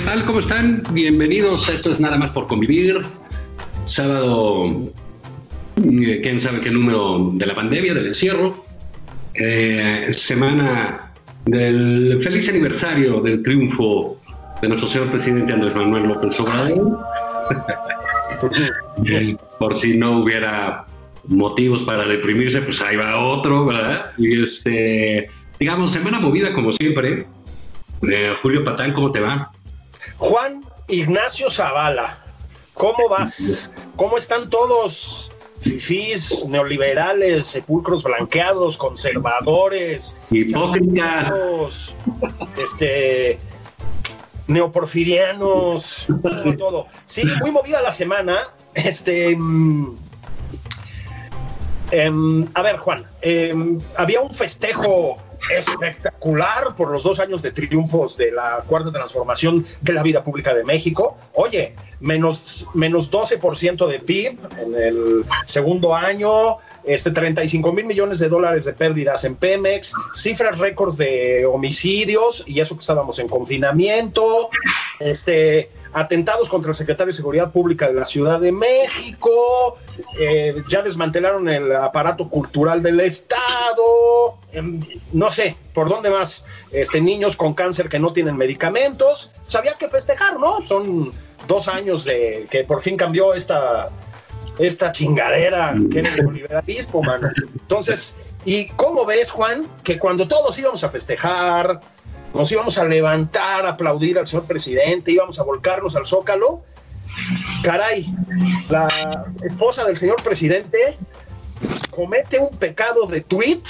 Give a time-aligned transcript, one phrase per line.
[0.00, 0.24] ¿Qué tal?
[0.24, 0.82] ¿Cómo están?
[0.92, 3.02] Bienvenidos Esto es Nada más por convivir.
[3.84, 4.90] Sábado,
[5.76, 8.64] eh, quién sabe qué número de la pandemia, del encierro.
[9.34, 11.12] Eh, semana
[11.44, 14.18] del feliz aniversario del triunfo
[14.62, 16.98] de nuestro señor presidente Andrés Manuel López Obrador.
[19.04, 20.86] Eh, por si no hubiera
[21.28, 24.12] motivos para deprimirse, pues ahí va otro, ¿verdad?
[24.16, 25.28] Y este,
[25.58, 27.26] digamos, semana movida como siempre.
[28.10, 29.52] Eh, Julio Patán, ¿cómo te va?
[30.18, 32.18] Juan Ignacio Zavala,
[32.74, 33.70] ¿cómo vas?
[33.96, 35.32] ¿Cómo están todos?
[35.60, 41.94] Fifís, neoliberales, sepulcros blanqueados, conservadores, Hipócritas.
[42.56, 43.38] este,
[44.46, 46.86] neoporfirianos, todo, todo.
[47.04, 48.48] Sí, muy movida la semana.
[48.74, 49.96] Este, mm,
[51.90, 55.16] em, a ver, Juan, em, había un festejo
[55.56, 60.54] espectacular por los dos años de triunfos de la cuarta transformación de la vida pública
[60.54, 61.16] de México.
[61.34, 68.28] Oye, menos, menos 12% de PIB en el segundo año, este 35 mil millones de
[68.28, 74.50] dólares de pérdidas en Pemex, cifras récords de homicidios, y eso que estábamos en confinamiento,
[74.98, 79.78] este, atentados contra el secretario de Seguridad Pública de la Ciudad de México,
[80.18, 84.38] eh, ya desmantelaron el aparato cultural del Estado,
[85.12, 89.88] no sé, por dónde más, este, niños con cáncer que no tienen medicamentos, sabía que
[89.88, 90.60] festejar, ¿no?
[90.62, 91.10] Son
[91.46, 93.88] dos años de que por fin cambió esta,
[94.58, 97.28] esta chingadera que era el neoliberalismo, mano.
[97.52, 101.80] Entonces, ¿y cómo ves, Juan, que cuando todos íbamos a festejar,
[102.34, 106.62] nos íbamos a levantar, a aplaudir al señor presidente, íbamos a volcarnos al zócalo?
[107.62, 108.06] Caray,
[108.68, 108.88] la
[109.42, 110.96] esposa del señor presidente
[111.90, 113.62] comete un pecado de tweet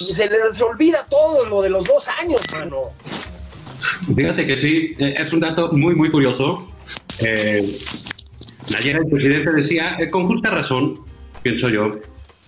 [0.00, 2.90] y se les olvida todo lo de los dos años, mano.
[4.14, 6.68] Fíjate que sí, eh, es un dato muy, muy curioso.
[7.20, 7.62] Eh,
[8.78, 11.00] ayer el presidente decía, eh, con justa razón,
[11.42, 11.90] pienso yo,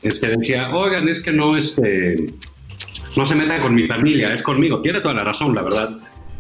[0.03, 2.27] este, decía, oigan, es que no, este,
[3.17, 4.81] no se metan con mi familia, es conmigo.
[4.83, 5.99] Tiene toda la razón, la verdad.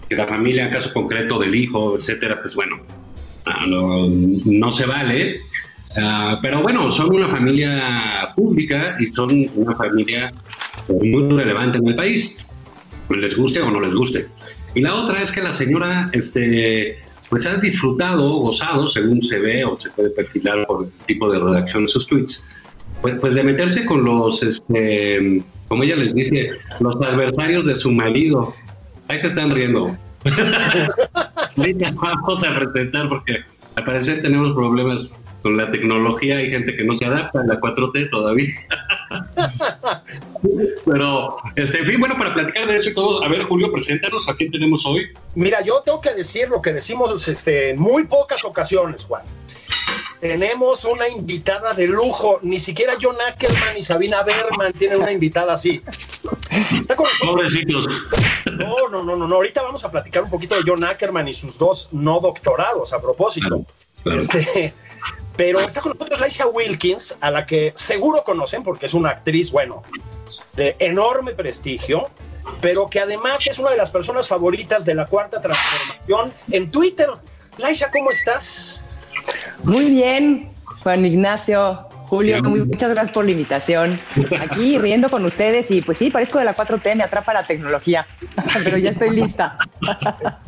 [0.09, 2.81] Que la familia, en caso concreto del hijo, etcétera, pues bueno,
[3.47, 5.41] ah, no, no se vale.
[5.97, 10.33] Ah, pero bueno, son una familia pública y son una familia
[10.89, 12.39] muy relevante en el país,
[13.11, 14.27] les guste o no les guste.
[14.75, 16.99] Y la otra es que la señora, este,
[17.31, 21.39] pues ha disfrutado, gozado, según se ve o se puede perfilar por el tipo de
[21.39, 22.43] redacción de sus tweets,
[23.01, 26.51] pues, pues de meterse con los, este, como ella les dice,
[26.81, 28.55] los adversarios de su marido.
[29.07, 29.97] Ahí que están riendo.
[31.57, 33.45] Ahorita vamos a presentar porque
[33.77, 35.09] al parecer tenemos problemas
[35.45, 38.55] con la tecnología, hay gente que no se adapta a la 4T todavía.
[40.87, 44.27] Pero, este, en fin, bueno, para platicar de eso y todo, a ver, Julio, preséntanos
[44.27, 45.07] a quién tenemos hoy.
[45.35, 49.23] Mira, yo tengo que decir lo que decimos este, en muy pocas ocasiones, Juan.
[50.19, 52.39] Tenemos una invitada de lujo.
[52.41, 55.83] Ni siquiera John Ackerman y Sabina Berman tienen una invitada así.
[56.81, 57.35] Está con nosotros.
[57.35, 57.87] Pobrecitos.
[58.51, 59.35] No, no, no, no, no.
[59.35, 63.03] Ahorita vamos a platicar un poquito de John Ackerman y sus dos no doctorados a
[63.03, 63.49] propósito.
[63.49, 63.67] Claro,
[64.03, 64.21] claro.
[64.21, 64.73] Este,
[65.37, 69.51] pero está con nosotros Laisha Wilkins, a la que seguro conocen porque es una actriz,
[69.51, 69.83] bueno,
[70.55, 72.09] de enorme prestigio,
[72.61, 77.09] pero que además es una de las personas favoritas de la cuarta transformación en Twitter.
[77.59, 78.81] Laisha, ¿cómo estás?
[79.63, 80.51] Muy bien,
[80.83, 83.99] Juan Ignacio, Julio, muy- muchas gracias por la invitación.
[84.41, 88.07] Aquí riendo con ustedes y pues sí, parezco de la 4T, me atrapa la tecnología,
[88.65, 89.57] pero ya estoy lista.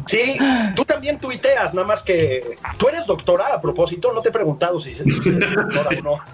[0.07, 0.39] Sí,
[0.75, 4.79] tú también tuiteas, nada más que tú eres doctora a propósito, no te he preguntado
[4.81, 5.05] si eres
[5.55, 6.21] doctora o no.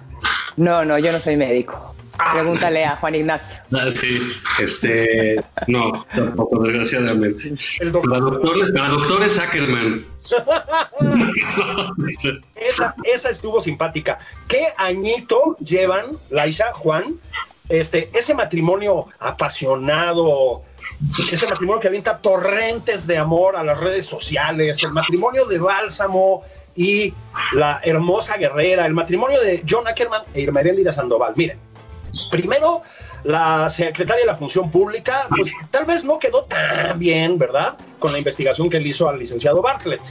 [0.55, 1.95] No, no, yo no soy médico.
[2.31, 3.57] Pregúntale a Juan Ignacio.
[3.73, 4.19] Ah, sí,
[4.59, 7.55] este, no, tampoco, desgraciadamente.
[7.79, 8.11] El doctor.
[8.11, 10.05] La doctora, la doctora es Ackerman.
[12.55, 14.17] Esa, esa estuvo simpática.
[14.47, 17.15] ¿Qué añito llevan, Laisha, Juan?
[17.69, 20.63] Este, ese matrimonio apasionado,
[21.31, 26.43] ese matrimonio que avienta torrentes de amor a las redes sociales, el matrimonio de Bálsamo
[26.75, 27.13] y
[27.53, 31.33] la hermosa guerrera, el matrimonio de John Ackerman e Irma Heréndira Sandoval.
[31.35, 31.57] Miren,
[32.29, 32.81] primero,
[33.23, 37.77] la secretaria de la Función Pública, pues tal vez no quedó tan bien, ¿verdad?
[37.99, 40.01] Con la investigación que él hizo al licenciado Bartlett.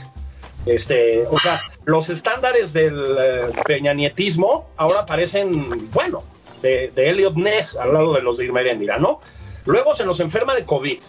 [0.65, 6.23] Este, o sea, los estándares del eh, peñanietismo ahora parecen, bueno,
[6.63, 9.19] de, Elliot Ness al lado de los de Irma Heréndira, ¿no?
[9.65, 10.99] Luego se nos enferma de COVID.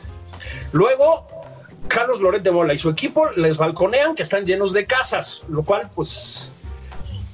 [0.72, 1.26] Luego,
[1.88, 5.62] Carlos Loret de Mola y su equipo les balconean que están llenos de casas, lo
[5.62, 6.50] cual, pues,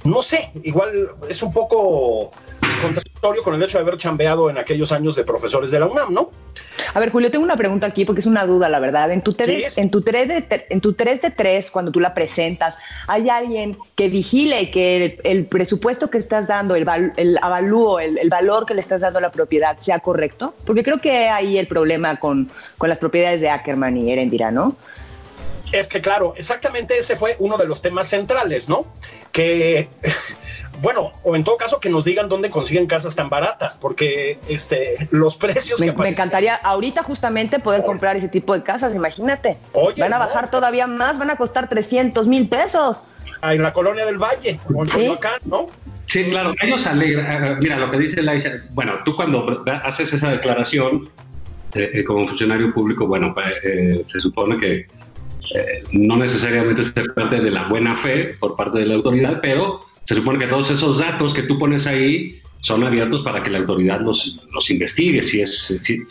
[0.03, 2.31] no sé, igual es un poco
[2.81, 6.13] contradictorio con el hecho de haber chambeado en aquellos años de profesores de la UNAM,
[6.13, 6.31] ¿no?
[6.93, 9.11] A ver, Julio, tengo una pregunta aquí porque es una duda, la verdad.
[9.11, 9.81] En tu, tres, Sí.
[9.81, 12.77] en tu, tres de, te- en tu 3 de 3, cuando tú la presentas,
[13.07, 17.99] ¿hay alguien que vigile que el, el presupuesto que estás dando, el, val- el avalúo,
[17.99, 20.53] el, el valor que le estás dando a la propiedad sea correcto?
[20.65, 24.75] Porque creo que ahí el problema con, con las propiedades de Ackerman y Erendira, ¿no?
[25.71, 28.85] Es que claro, exactamente ese fue uno de los temas centrales, ¿no?
[29.31, 29.87] Que,
[30.81, 35.07] bueno, o en todo caso que nos digan dónde consiguen casas tan baratas, porque este,
[35.11, 39.57] los precios Me, que me encantaría ahorita justamente poder comprar ese tipo de casas, imagínate.
[39.73, 40.25] Oye, van a no.
[40.25, 43.03] bajar todavía más, van a costar 300 mil pesos.
[43.41, 45.11] Ah, en la colonia del Valle, o en Sí.
[45.45, 45.67] ¿no?
[46.05, 47.43] Sí, claro, ellos alegran.
[47.45, 51.09] eh, Mira, lo que dice Laisha, bueno, tú cuando haces esa declaración
[51.73, 54.87] eh, eh, como funcionario público, bueno, pues, eh, se supone que
[55.55, 59.79] eh, no necesariamente es parte de la buena fe por parte de la autoridad, pero
[60.11, 63.59] se supone que todos esos datos que tú pones ahí son abiertos para que la
[63.59, 66.05] autoridad los, los investigue si es, si,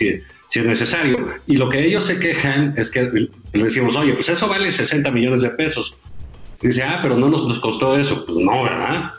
[0.58, 1.22] es necesario.
[1.46, 5.10] Y lo que ellos se quejan es que le decimos, oye, pues eso vale 60
[5.10, 5.94] millones de pesos.
[6.62, 8.24] Dice, ah, pero no nos, costó eso.
[8.24, 9.12] Pues no, ¿verdad?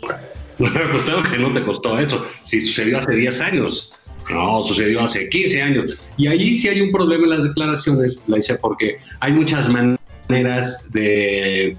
[0.56, 2.24] Pues claro que no te costó eso.
[2.42, 3.92] Si sucedió hace 10 años.
[4.32, 6.02] No, sucedió hace 15 años.
[6.16, 10.90] Y ahí sí hay un problema en las declaraciones, la hice porque hay muchas maneras
[10.90, 11.76] de,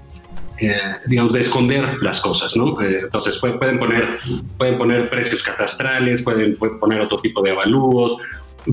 [0.60, 2.80] eh, digamos, de esconder las cosas, ¿no?
[2.80, 4.18] Eh, entonces pu- pueden poner,
[4.56, 8.16] pueden poner precios catastrales, pueden, pueden poner otro tipo de avalúos,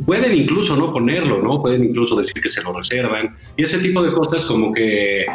[0.06, 1.62] pueden incluso no ponerlo, ¿no?
[1.62, 3.36] Pueden incluso decir que se lo reservan.
[3.58, 5.26] Y ese tipo de cosas como que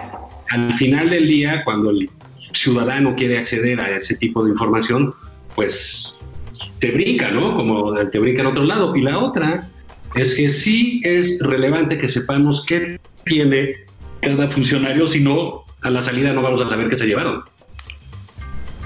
[0.51, 2.09] al final del día, cuando el
[2.53, 5.13] ciudadano quiere acceder a ese tipo de información,
[5.55, 6.15] pues
[6.79, 7.53] te brinca, ¿no?
[7.53, 8.95] Como te brinca en otro lado.
[8.97, 9.69] Y la otra
[10.15, 13.75] es que sí es relevante que sepamos qué tiene
[14.21, 17.43] cada funcionario, si no, a la salida no vamos a saber qué se llevaron.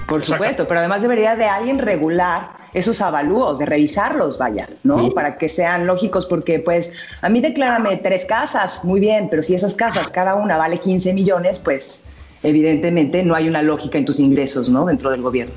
[0.07, 5.05] Por supuesto, pero además debería de alguien regular esos avalúos, de revisarlos, vaya, ¿no?
[5.05, 5.11] Sí.
[5.11, 9.55] Para que sean lógicos, porque pues a mí declárame tres casas, muy bien, pero si
[9.55, 12.03] esas casas cada una vale 15 millones, pues
[12.43, 14.85] evidentemente no hay una lógica en tus ingresos, ¿no?
[14.85, 15.53] Dentro del gobierno.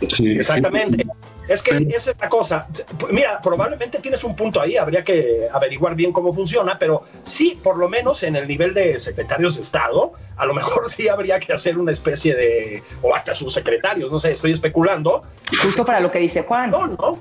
[0.00, 1.06] Exactamente.
[1.48, 2.66] Es que Pero- esa es la cosa.
[3.10, 7.76] Mira, probablemente tienes un punto ahí, habría que averiguar bien cómo funciona, pero sí, por
[7.78, 11.52] lo menos en el nivel de secretarios de Estado, a lo mejor sí habría que
[11.52, 15.22] hacer una especie de, o hasta subsecretarios, no sé, estoy especulando.
[15.62, 16.70] Justo para lo que dice Juan.
[16.70, 17.18] No, no.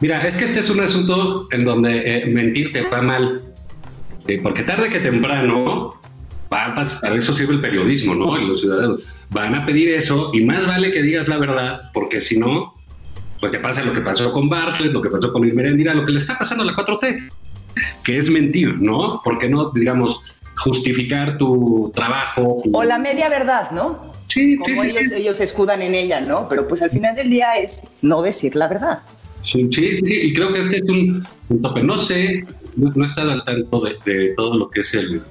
[0.00, 3.42] Mira, es que este es un asunto en donde eh, mentir te va mal.
[4.26, 6.00] Eh, porque tarde que temprano,
[6.48, 8.38] para eso sirve el periodismo, ¿no?
[8.38, 12.20] Y los ciudadanos van a pedir eso y más vale que digas la verdad, porque
[12.20, 12.74] si no,
[13.40, 16.04] pues te pasa lo que pasó con Bartlett, lo que pasó con Irma Heréndira, lo
[16.04, 17.30] que le está pasando a la 4T,
[18.04, 19.20] que es mentir, ¿no?
[19.24, 22.60] Porque no, digamos, justificar tu trabajo.
[22.64, 24.12] tu- O la media verdad, ¿no?
[24.28, 25.14] Sí, sí, Como sí, ellos, sí.
[25.16, 26.48] ellos se escudan en ella, ¿no?
[26.48, 28.98] Pero pues al final del día es no decir la verdad.
[29.42, 31.82] Sí, sí, sí, y creo que este es un, un tope.
[31.82, 32.44] No sé,
[32.76, 35.22] no, no he estado al tanto de, de todo lo que es el,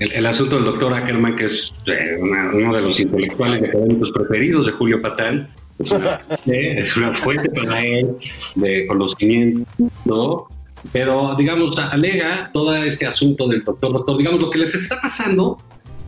[0.00, 4.10] el, el asunto del doctor Ackerman, que es eh, una- uno de los intelectuales académicos
[4.10, 5.48] preferidos de Julio Patán.
[5.78, 8.10] Es una, fuente para él
[8.54, 9.70] de conocimiento,
[10.04, 10.46] ¿no?
[10.92, 14.18] Pero, digamos, alega todo este asunto del doctor, doctor.
[14.18, 15.58] Digamos, lo que les está pasando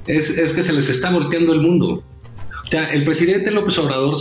[0.07, 2.05] es, es que se les está volteando el mundo.
[2.67, 4.17] O sea, el presidente López Obrador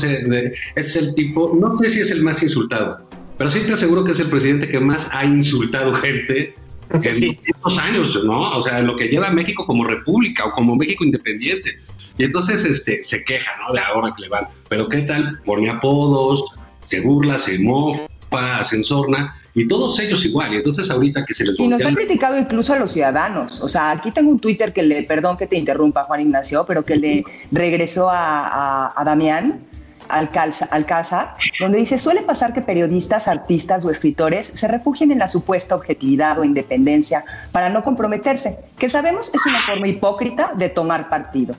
[0.75, 3.00] es el tipo, no sé si es el más insultado,
[3.38, 6.54] pero sí te aseguro que es el presidente que más ha insultado gente
[6.92, 7.39] en Sí.
[7.82, 8.58] años, ¿no?
[8.58, 11.80] O sea, lo que lleva México como república o como México independiente.
[12.18, 13.74] Y entonces este, se queja, ¿no?
[13.74, 14.48] De ahora que le van.
[14.70, 15.39] Pero ¿qué tal?
[15.46, 16.44] Pone apodos,
[16.86, 20.54] se burla, se mofa, se ensorna, y todos ellos igual.
[20.54, 22.92] Y entonces ahorita que se les Y nos voltea ha el- criticado incluso a los
[22.92, 23.62] ciudadanos.
[23.62, 26.84] O sea, aquí tengo un Twitter que le, perdón que te interrumpa, Juan Ignacio, pero
[26.86, 28.48] que le regresó a,
[28.88, 29.62] a- a Damián
[30.10, 35.76] Alcázar, donde dice, suele pasar que periodistas, artistas o escritores se refugien en la supuesta
[35.76, 41.56] objetividad o independencia para no comprometerse, que sabemos es una forma hipócrita de tomar partido.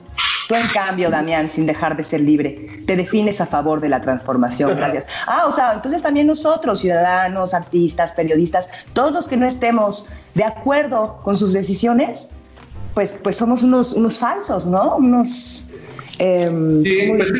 [0.47, 4.01] Tú, en cambio, Damián, sin dejar de ser libre, te defines a favor de la
[4.01, 4.77] transformación.
[4.77, 5.05] Gracias.
[5.25, 10.45] Ah, o sea, entonces también nosotros, ciudadanos, artistas, periodistas, todos los que no estemos de
[10.45, 12.29] acuerdo con sus decisiones,
[12.93, 14.95] pues, pues somos unos, unos falsos, ¿no?
[14.95, 15.69] Unos...
[16.19, 17.31] Em, sí, pues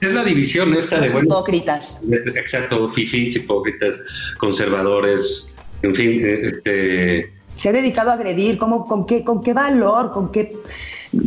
[0.00, 2.00] es, la división esta de bueno, hipócritas.
[2.34, 4.00] Exacto, fifís, hipócritas,
[4.38, 9.52] conservadores, en fin, eh, este se ha dedicado a agredir, ¿cómo, con, qué, ¿con qué
[9.52, 10.56] valor, con qué,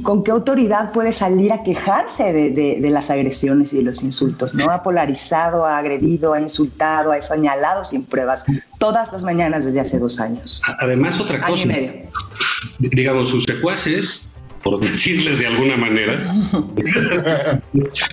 [0.02, 4.56] con qué autoridad puede salir a quejarse de, las agresiones y de los insultos?
[4.56, 4.72] ¿no?
[4.72, 8.46] Ha polarizado, ha agredido, ha insultado, ha señalado sin pruebas
[8.80, 10.60] todas las mañanas desde hace dos años.
[10.80, 11.70] Además, otra cosa,
[12.80, 14.28] digamos, sus secuaces,
[14.64, 16.34] por decirles de alguna manera,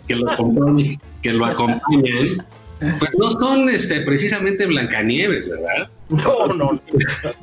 [0.07, 2.43] que, lo acompañen, que lo acompañen
[2.99, 5.91] pues no son este, precisamente Blancanieves, ¿verdad?
[6.09, 6.83] No, no.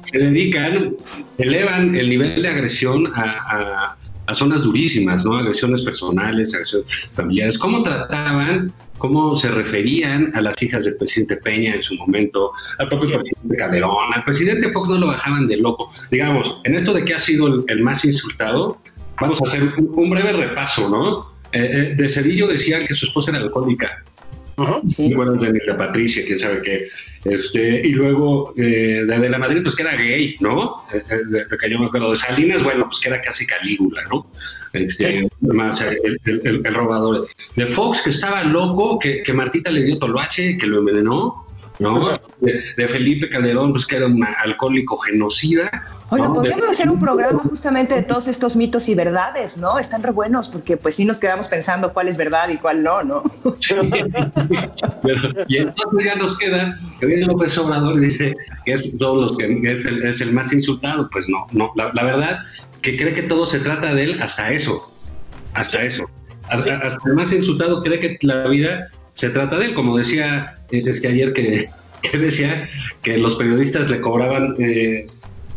[0.04, 0.96] Se dedican,
[1.38, 3.96] elevan el nivel de agresión a,
[4.34, 5.38] zonas durísimas, ¿no?
[5.38, 7.58] Agresiones personales, agresiones familiares.
[7.58, 12.90] ¿Cómo trataban, cómo se referían a las hijas del presidente Peña en su momento, al
[12.90, 15.92] propio presidente Calderón, al presidente Fox no lo bajaban de loco?
[16.12, 18.82] Digamos, en esto de que ha sido el, más insultado,
[19.20, 21.38] vamos a hacer un, breve repaso, ¿no?
[21.52, 24.04] Eh, eh, de Cedillo decía que su esposa era alcohólica
[24.58, 26.90] bueno, de Patricia, quién sabe qué.
[27.26, 30.82] Este, y luego eh, de, la Madrid, pues que era gay, ¿no?
[30.94, 34.04] Eh, eh, de, que yo me acuerdo de Salinas, bueno, pues que era casi Calígula,
[34.10, 34.32] ¿no?
[34.74, 37.28] Este, más el, el, robador.
[37.56, 41.47] De Fox, que estaba loco, que, que Martita le dio toloache, que lo envenenó.
[41.80, 42.20] ¿No?
[42.40, 45.70] De, Felipe Calderón, pues que era un alcohólico genocida.
[46.10, 49.78] Oye, podríamos hacer un programa justamente de todos estos mitos y verdades, ¿no?
[49.78, 53.04] Están re buenos porque pues sí nos quedamos pensando cuál es verdad y cuál no,
[53.04, 53.24] ¿no?
[55.48, 58.34] y entonces ya nos queda que viene López Obrador y dice
[58.66, 59.46] que es, todos los que
[60.10, 61.10] es el, más insultado.
[61.12, 62.40] Pues no, no, la, verdad
[62.82, 64.90] que cree que todo se trata de él hasta eso,
[65.54, 66.06] hasta eso.
[66.50, 71.08] hasta el más insultado cree que la vida se trata de él, como decía este
[71.08, 71.70] ayer que,
[72.20, 72.70] decía
[73.02, 75.08] que los periodistas le cobraban eh,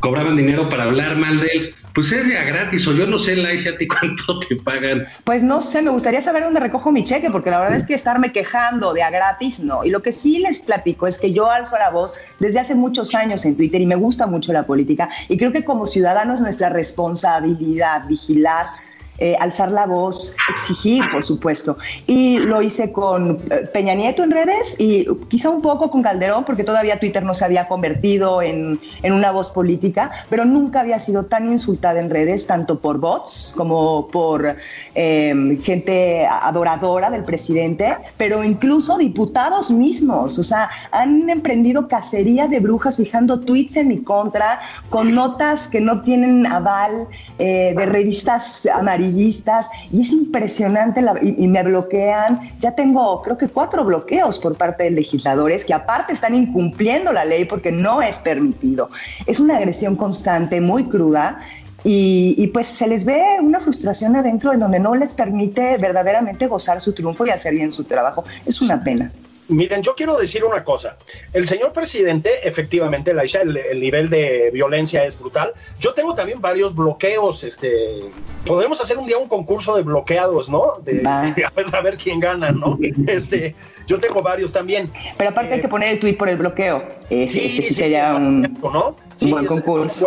[0.01, 1.75] cobraban dinero para hablar mal de él.
[1.95, 5.07] Pues es ya gratis, o yo no sé, Laisha, ¿a ti cuánto te pagan?
[5.25, 7.93] Pues no sé, me gustaría saber dónde recojo mi cheque, porque la verdad es que
[7.93, 9.85] estarme quejando de a gratis, no.
[9.85, 13.15] Y lo que sí les platico es que yo alzo la voz desde hace muchos
[13.15, 15.11] años en Twitter y me gusta mucho la política.
[15.29, 18.69] Y creo que como ciudadanos nuestra responsabilidad vigilar
[19.23, 21.77] eh, alzar la voz, exigir, por supuesto.
[22.07, 26.45] Y lo hice con eh, Peña Nieto en redes y quizá un poco con Calderón,
[26.45, 30.99] porque todavía Twitter no se había convertido en, en una voz política, pero nunca había
[31.01, 34.57] sido tan insultada en redes, tanto por bots como por
[34.95, 40.39] eh, gente adoradora del presidente, pero incluso diputados mismos.
[40.39, 45.83] O sea, han emprendido cacería de brujas fijando tweets en mi contra, con notas que
[45.83, 49.10] no tienen aval de revistas amarillas
[49.91, 52.41] y es impresionante y, me bloquean.
[52.61, 57.25] Ya tengo creo que cuatro bloqueos por parte de legisladores que aparte están incumpliendo la
[57.25, 58.91] ley porque no es permitido.
[59.27, 61.41] Es una agresión constante, muy cruda.
[61.83, 66.47] Y, y, pues se les ve una frustración adentro en donde no les permite verdaderamente
[66.47, 68.23] gozar su triunfo y hacer bien su trabajo.
[68.45, 69.11] Es una pena.
[69.51, 70.97] Miren, yo quiero decir una cosa.
[71.33, 75.53] El señor presidente, efectivamente, Laisha, el, el, nivel de violencia es brutal.
[75.79, 77.45] Yo tengo también varios bloqueos.
[77.45, 78.01] Este,
[78.47, 80.75] podemos hacer un día un concurso de bloqueados, ¿no?
[80.85, 82.79] De, a, ver, quién gana, ¿no?
[83.07, 83.55] Este,
[83.87, 84.91] yo tengo varios también.
[85.19, 86.85] Pero aparte hay que poner el tweet por el bloqueo.
[87.09, 88.97] sí, sí, sí, sería un, ¿no?
[89.21, 90.07] un buen concurso.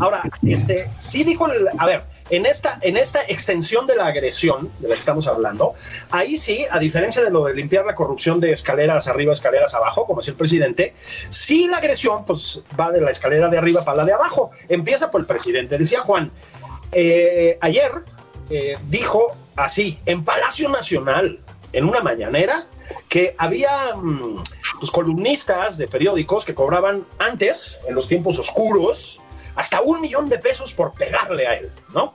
[0.00, 4.70] Ahora, este, sí dijo, el, a ver, en esta, en esta extensión de la agresión
[4.78, 5.74] de la que estamos hablando,
[6.10, 10.06] ahí sí, a diferencia de lo de limpiar la corrupción de escaleras arriba, escaleras abajo,
[10.06, 10.94] como decía el presidente,
[11.28, 14.50] sí la agresión pues va de la escalera de arriba para la de abajo.
[14.68, 15.78] Empieza por el presidente.
[15.78, 16.30] Decía Juan,
[16.92, 17.92] eh, ayer
[18.50, 21.38] eh, dijo así, en Palacio Nacional,
[21.72, 22.66] en una mañanera,
[23.08, 24.42] que había mm,
[24.78, 29.21] pues, columnistas de periódicos que cobraban antes, en los tiempos oscuros,
[29.54, 32.14] hasta un millón de pesos por pegarle a él, ¿no?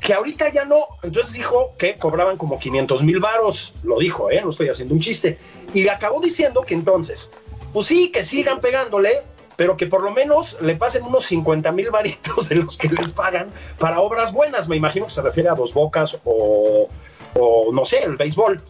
[0.00, 4.40] Que ahorita ya no, entonces dijo que cobraban como 500 mil varos, lo dijo, ¿eh?
[4.42, 5.38] no estoy haciendo un chiste,
[5.74, 7.30] y acabó diciendo que entonces,
[7.72, 9.22] pues sí, que sigan pegándole,
[9.56, 13.10] pero que por lo menos le pasen unos 50 mil varitos de los que les
[13.10, 16.88] pagan para obras buenas, me imagino que se refiere a Dos Bocas o
[17.38, 18.60] o no sé, el béisbol.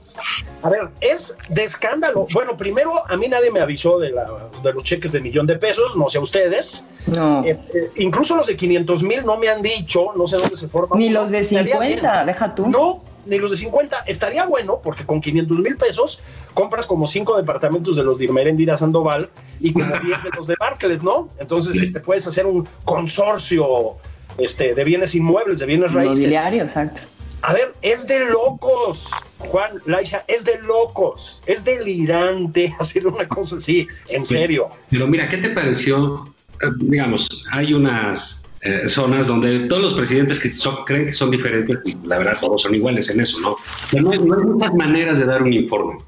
[0.62, 2.26] A ver, es de escándalo.
[2.32, 4.26] Bueno, primero, a mí nadie me avisó de, la,
[4.62, 6.84] de los cheques de millón de pesos, no sé a ustedes.
[7.06, 7.44] No.
[7.44, 10.98] Este, incluso los de 500 mil no me han dicho, no sé dónde se forman.
[10.98, 12.68] Ni los de 50, deja tú.
[12.68, 14.04] No, ni los de 50.
[14.06, 16.20] Estaría bueno porque con 500 mil pesos
[16.54, 19.30] compras como cinco departamentos de los de Irmerendira Sandoval
[19.60, 21.28] y como 10 de los de Barclays, ¿no?
[21.38, 23.96] Entonces este, puedes hacer un consorcio
[24.38, 26.18] este, de bienes inmuebles, de bienes raíces.
[26.18, 27.02] Inmobiliario, exacto.
[27.42, 33.56] A ver, es de locos, Juan, Laisha, es de locos, es delirante hacer una cosa
[33.56, 34.68] así, en serio.
[34.90, 36.32] Pero mira, ¿qué te pareció?
[36.62, 41.30] Eh, digamos, hay unas eh, zonas donde todos los presidentes que son, creen que son
[41.30, 43.56] diferentes, y la verdad todos son iguales en eso, ¿no?
[43.90, 45.98] Pero no hay, no hay muchas maneras de dar un informe.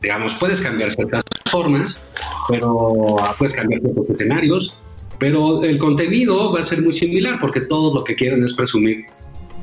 [0.00, 2.00] Digamos, puedes cambiar ciertas formas,
[2.48, 4.78] pero ah, puedes cambiar ciertos escenarios,
[5.18, 9.06] pero el contenido va a ser muy similar porque todo lo que quieren es presumir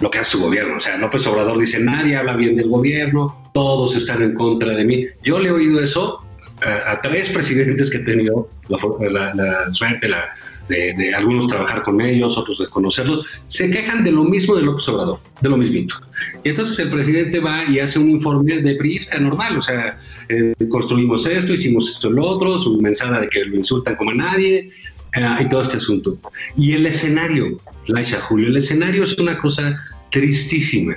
[0.04, 0.78] lo que hace su gobierno.
[0.78, 4.86] O sea, López Obrador dice, nadie habla bien del gobierno, todos están en contra de
[4.86, 5.06] mí.
[5.24, 6.20] Yo le he oído eso
[6.62, 8.78] a, a tres presidentes que he tenido la,
[9.10, 10.30] la- la suerte la-
[10.70, 14.62] de, de algunos trabajar con ellos, otros de conocerlos, se quejan de lo mismo de
[14.62, 15.96] López Obrador, de lo mismito.
[16.44, 19.98] Y entonces el presidente va y hace un informe de priista normal, o sea,
[20.30, 24.16] eh, construimos esto, hicimos esto, lo otro, su mensada de que lo insultan como a
[24.16, 24.70] nadie,
[25.16, 26.18] eh, y todo este asunto.
[26.58, 29.76] Y el escenario, Laisha Julio, el escenario es una cosa
[30.14, 30.96] tristísima.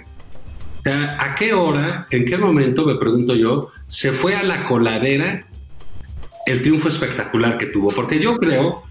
[0.78, 4.64] O sea, ¿a qué hora, en qué momento, me pregunto yo, se fue a la
[4.66, 5.46] coladera
[6.46, 7.88] el triunfo espectacular que tuvo?
[7.88, 8.82] Porque yo creo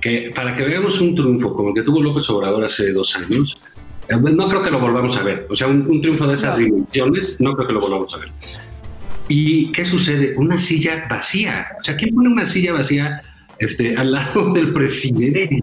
[0.00, 3.56] que para que veamos un triunfo como el que tuvo López Obrador hace dos años,
[4.08, 5.46] eh, no creo que lo volvamos a ver.
[5.48, 8.30] O sea, un, un triunfo de esas dimensiones, no creo que lo volvamos a ver.
[9.28, 10.34] ¿Y qué sucede?
[10.36, 11.66] Una silla vacía.
[11.80, 13.22] O sea, ¿quién pone una silla vacía
[13.58, 15.62] este, al lado del presidente?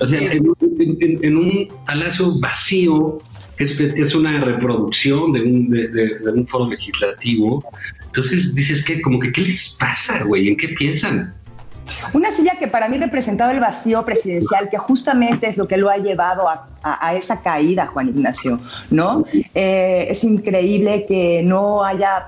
[0.00, 0.46] O sea, en,
[0.80, 3.18] en- en- un palacio vacío,
[3.58, 7.64] es, es una reproducción de un, de, un foro legislativo.
[8.06, 10.48] Entonces dices que, como que, ¿qué les pasa, güey?
[10.48, 11.34] ¿En qué piensan?
[12.12, 15.88] Una silla que para mí representaba el vacío presidencial, que justamente es lo que lo
[15.88, 18.58] ha llevado a, a- a esa caída, Juan Ignacio,
[18.90, 19.24] ¿no?
[19.54, 22.26] Eh, es increíble que no haya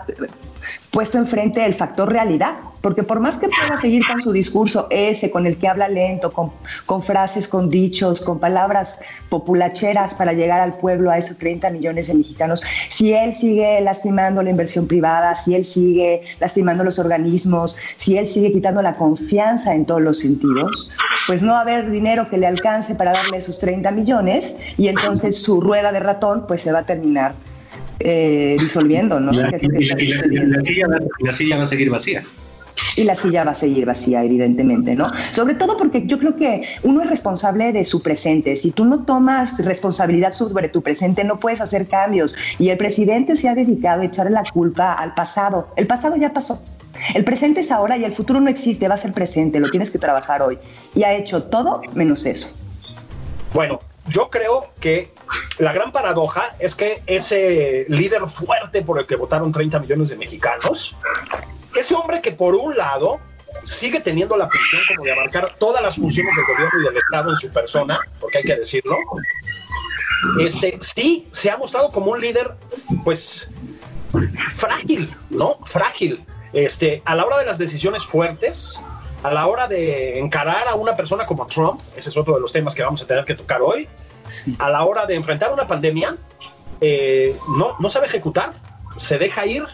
[0.91, 5.31] puesto enfrente el factor realidad, porque por más que pueda seguir con su discurso ese,
[5.31, 6.53] con el que habla lento, con,
[6.87, 12.07] con frases, con dichos, con palabras populacheras para llegar al pueblo, a esos 30 millones
[12.09, 17.77] de mexicanos, si él sigue lastimando la inversión privada, si él sigue lastimando los organismos,
[17.97, 20.93] si él sigue quitando la confianza en todos los sentidos,
[21.27, 24.89] pues no va a haber dinero que le alcance para darle esos 30 millones y
[24.89, 27.35] entonces su rueda de ratón pues se va a terminar
[28.01, 29.33] eh, disolviendo, ¿no?
[29.33, 29.97] Y y y la
[30.65, 32.25] silla, va- la silla va a seguir vacía.
[32.97, 35.11] y la silla va a seguir vacía, evidentemente, ¿no?
[35.33, 38.57] Sobre todo porque yo creo que uno es responsable de su presente.
[38.57, 42.37] Si tú no tomas responsabilidad sobre tu presente, no puedes hacer cambios.
[42.59, 45.69] Y el presidente se ha dedicado a echarle la culpa al pasado.
[45.77, 46.63] El pasado ya pasó.
[47.15, 49.91] El presente es ahora y el futuro no existe, va a ser presente, lo tienes
[49.91, 50.59] que trabajar hoy.
[50.95, 52.57] Y ha hecho todo menos eso.
[53.55, 53.79] Bueno,
[54.09, 55.13] yo creo que
[55.59, 60.17] la gran paradoja es que ese líder fuerte por el que votaron 30 millones de
[60.17, 60.97] mexicanos,
[61.75, 63.21] ese hombre que por un lado
[63.63, 67.31] sigue teniendo la función como de abarcar todas las funciones del gobierno y del Estado
[67.31, 68.97] en su persona, porque hay que decirlo,
[70.41, 72.55] este sí se ha mostrado como un líder,
[73.05, 73.51] pues
[74.55, 75.59] frágil, ¿no?
[75.65, 76.25] Frágil.
[76.53, 78.83] Este, a la hora de las decisiones fuertes,
[79.23, 82.53] a la hora de encarar a una persona como Trump, ese es otro de los
[82.53, 83.89] temas que vamos a tener que tocar hoy,
[84.59, 86.17] a la hora de enfrentar una pandemia,
[86.81, 88.55] eh, no, no sabe ejecutar,
[88.97, 89.65] se deja ir.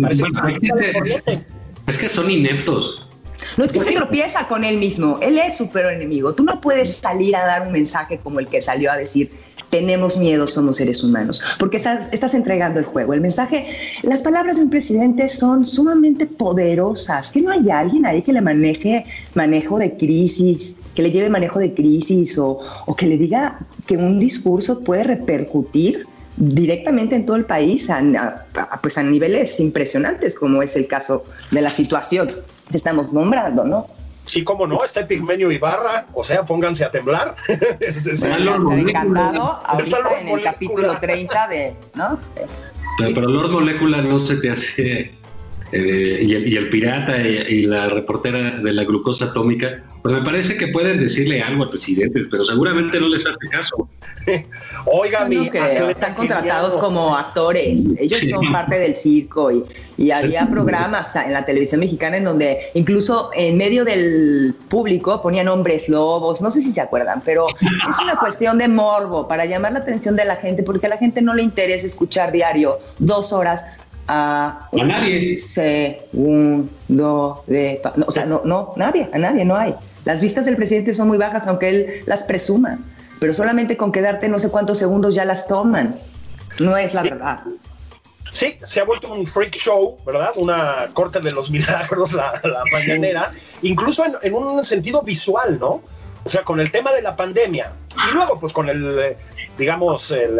[0.00, 1.44] Parece Bueno, que,
[1.86, 3.08] es que son ineptos.
[3.56, 6.34] No es que se tropieza con él mismo, él es su peor enemigo.
[6.34, 9.30] Tú no puedes salir a dar un mensaje como el que salió a decir,
[9.70, 13.12] tenemos miedo, somos seres humanos, porque estás, estás entregando el juego.
[13.12, 13.66] El mensaje,
[14.02, 18.40] las palabras de un presidente son sumamente poderosas, que no hay alguien ahí que le
[18.40, 19.04] maneje
[19.34, 23.96] manejo de crisis, que le lleve manejo de crisis o, o que le diga que
[23.96, 27.98] un discurso puede repercutir directamente en todo el país a,
[28.54, 32.30] a- pues a niveles impresionantes, como es el caso de la situación
[32.70, 33.86] que estamos nombrando, ¿no?
[34.28, 37.34] Sí, como no, está Epigmenio Ibarra, o sea, pónganse a temblar.
[37.80, 38.90] Es- es- Van Lord a estar Molecula.
[38.90, 40.52] encantado Está ahorita Lord en el Molecula.
[40.52, 42.18] capítulo 30 de, ¿no?
[42.98, 45.12] Pero, pero Lord Molecula no se te hace.
[45.72, 50.14] Eh, y, el, y el pirata y, y la reportera de la glucosa atómica, pues
[50.14, 53.88] me parece que pueden decirle algo al presidente, pero seguramente no les hace caso.
[54.86, 58.30] Oiga, mi No creo, atleta están contratados como actores, ellos Sí.
[58.30, 59.64] son parte del circo y,
[59.96, 65.48] y había programas en la televisión mexicana en donde incluso en medio del público ponían
[65.48, 69.72] hombres lobos, no sé si se acuerdan, pero es una cuestión de morbo para llamar
[69.72, 73.32] la atención de la gente porque a la gente no le interesa escuchar diario dos
[73.32, 73.64] horas
[74.08, 75.36] a A nadie.
[76.12, 80.56] segundo de no, o sea no no nadie a nadie no hay las vistas del
[80.56, 82.78] presidente son muy bajas aunque él las presuma
[83.20, 85.96] pero solamente con quedarte no sé cuántos segundos ya las toman
[86.60, 87.10] no es la Sí.
[87.10, 87.40] verdad
[88.30, 90.32] Sí, se ha vuelto un freak show, ¿verdad?
[90.36, 93.30] Una corte de los milagros, la, la mañanera,
[93.62, 95.80] incluso en, en, un sentido visual, ¿no?
[96.24, 97.72] O sea, con el tema de la pandemia
[98.10, 99.16] y luego, pues con el,
[99.58, 100.38] digamos, el,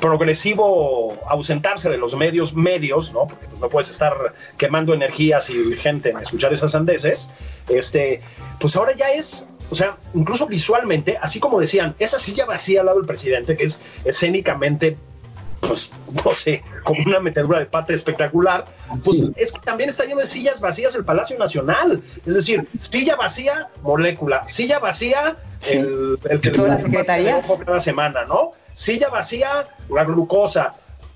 [0.00, 3.26] progresivo ausentarse de los medios medios, ¿no?
[3.26, 7.30] Porque pues, no puedes estar quemando energías y gente en escuchar esas andeses.
[7.68, 8.20] Este,
[8.60, 12.86] pues ahora ya es o sea, incluso visualmente, así como decían, esa silla vacía al
[12.86, 14.96] lado del presidente, que es escénicamente
[15.66, 15.92] pues,
[16.24, 18.64] no sé, como una metedura de pata espectacular,
[19.04, 22.02] pues es que también está lleno de sillas vacías el Palacio Nacional.
[22.24, 25.36] Es decir, silla vacía, molécula, silla vacía,
[25.68, 28.52] el, el que la secretaría cada semana, ¿no?
[28.74, 30.74] Silla vacía, la glucosa.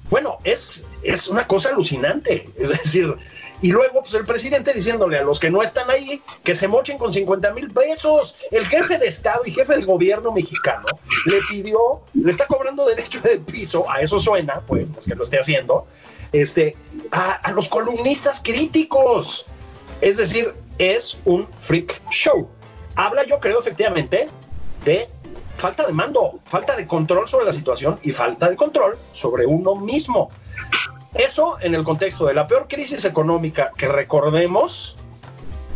[0.08, 2.48] Bueno, es, es una cosa alucinante.
[2.56, 3.14] Es decir,
[3.62, 6.96] y luego, pues el presidente diciéndole a los que no están ahí que se mochen
[6.96, 8.36] con 50 mil pesos.
[8.50, 10.86] El jefe de Estado y jefe del gobierno mexicano
[11.26, 15.24] le pidió, le está cobrando derecho de piso, a eso suena, pues, pues que lo
[15.24, 15.86] esté haciendo,
[16.32, 16.76] este,
[17.10, 19.46] a, a los columnistas críticos.
[20.00, 22.48] Es decir, es un freak show.
[22.96, 24.28] Habla, yo creo, efectivamente,
[24.84, 25.08] de
[25.56, 29.76] falta de mando, falta de control sobre la situación y falta de control sobre uno
[29.76, 30.30] mismo.
[31.14, 34.96] Eso en el contexto de la peor crisis económica que recordemos,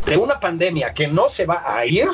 [0.05, 2.07] de una pandemia que no se va a ir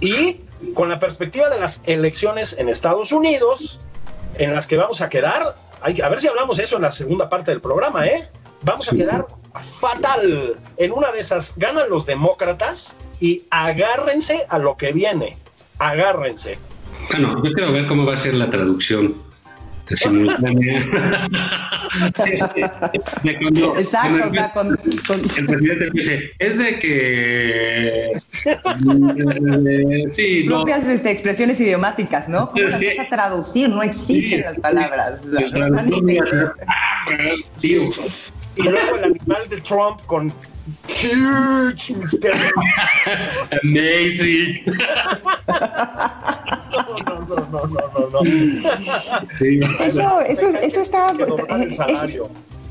[0.00, 0.40] y
[0.74, 3.80] con la perspectiva de las elecciones en Estados Unidos,
[4.38, 7.50] en las que vamos a quedar, a ver si hablamos eso en la segunda parte
[7.50, 8.28] del programa, ¿eh?
[8.62, 10.56] Vamos a quedar fatal.
[10.78, 15.36] En una de esas ganan los demócratas y agárrense a lo que viene.
[15.78, 16.58] Agárrense.
[17.10, 19.16] Bueno, yo quiero ver cómo va a ser la traducción
[23.78, 24.78] Exacto, o sea, con,
[25.36, 28.12] El presidente dice, es de que...
[30.12, 32.50] sí, propias este, expresiones idiomáticas, ¿no?
[32.50, 33.68] ¿Cómo las vas a traducir?
[33.68, 35.20] No existen las palabras.
[37.62, 37.74] y
[38.62, 40.32] luego el animal de Trump con
[40.88, 41.90] huge
[43.62, 44.64] Amazing.
[46.74, 48.20] No, no, no, no, no, no.
[49.38, 49.60] Sí.
[49.80, 51.14] Eso, eso, eso está.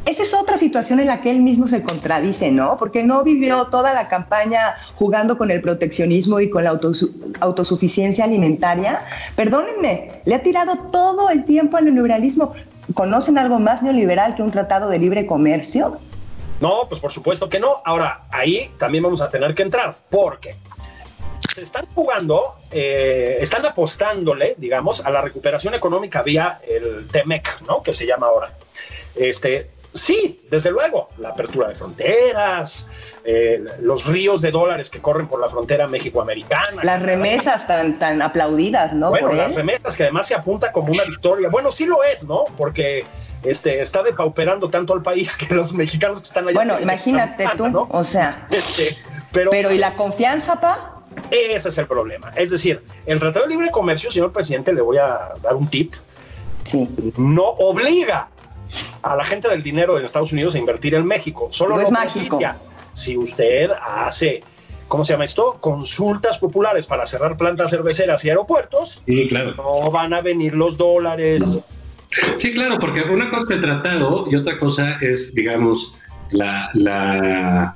[0.05, 2.77] esa es otra situación en la que él mismo se contradice, ¿no?
[2.77, 6.77] Porque no vivió toda la campaña jugando con el proteccionismo y con la
[7.39, 9.01] autosuficiencia alimentaria.
[9.35, 12.53] Perdónenme, le ha tirado todo el tiempo al neoliberalismo.
[12.93, 15.97] ¿Conocen algo más neoliberal que un tratado de libre comercio?
[16.59, 17.77] No, pues por supuesto que no.
[17.83, 20.55] Ahora, ahí también vamos a tener que entrar, porque
[21.53, 27.81] se están jugando, eh, están apostándole, digamos, a la recuperación económica vía el TEMEC, ¿no?
[27.83, 28.51] Que se llama ahora.
[29.15, 32.87] Este, sí, desde luego, la apertura de fronteras,
[33.23, 36.83] eh, los ríos de dólares que corren por la frontera México-americana.
[36.83, 39.09] Las remesas tan, tan aplaudidas, ¿no?
[39.09, 41.49] Bueno, las remesas que además se apunta como una victoria.
[41.49, 42.45] Bueno, sí lo es, ¿no?
[42.57, 43.05] Porque
[43.43, 46.55] este, está depauperando tanto al país que los mexicanos que están allá.
[46.55, 47.87] Bueno, imagínate tú, ¿no?
[47.91, 48.47] o sea.
[48.53, 48.95] Este,
[49.31, 50.92] pero, pero ¿y la confianza, pa?
[51.31, 52.31] Ese es el problema.
[52.35, 55.93] Es decir, el Tratado de Libre Comercio, señor presidente, le voy a dar un tip.
[56.63, 56.87] Sí.
[57.17, 58.29] No obliga
[59.01, 61.47] a la gente del dinero de Estados Unidos a invertir en México.
[61.51, 62.39] Solo no es mágico.
[62.93, 64.43] Si usted hace
[64.87, 65.57] ¿cómo se llama esto?
[65.59, 69.01] Consultas populares para cerrar plantas cerveceras y aeropuertos.
[69.07, 69.55] Sí, claro.
[69.55, 71.41] No van a venir los dólares.
[72.37, 75.95] Sí, claro, porque una cosa es el tratado y otra cosa es, digamos,
[76.31, 77.75] la, la,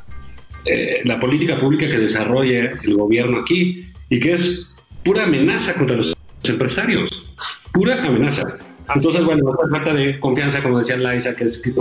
[0.70, 4.68] eh, la política pública que desarrolla el gobierno aquí y que es
[5.04, 7.34] pura amenaza contra los empresarios,
[7.72, 8.58] pura amenaza.
[8.96, 11.74] Entonces, bueno, la falta de confianza, como decía Laisa, que, es, que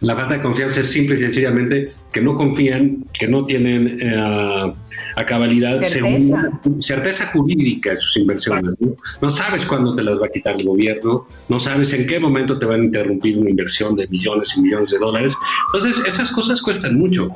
[0.00, 4.72] la falta de confianza es simple y sencillamente que no confían, que no tienen eh,
[5.16, 6.50] a cabalidad certeza.
[6.80, 8.74] certeza jurídica de sus inversiones.
[8.80, 8.94] ¿no?
[9.20, 9.30] ¿no?
[9.30, 12.66] sabes cuándo te las va a quitar el gobierno, no sabes en qué momento te
[12.66, 15.34] van a interrumpir una inversión de millones y millones de dólares.
[15.74, 17.28] Entonces, esas cosas cuestan mucho.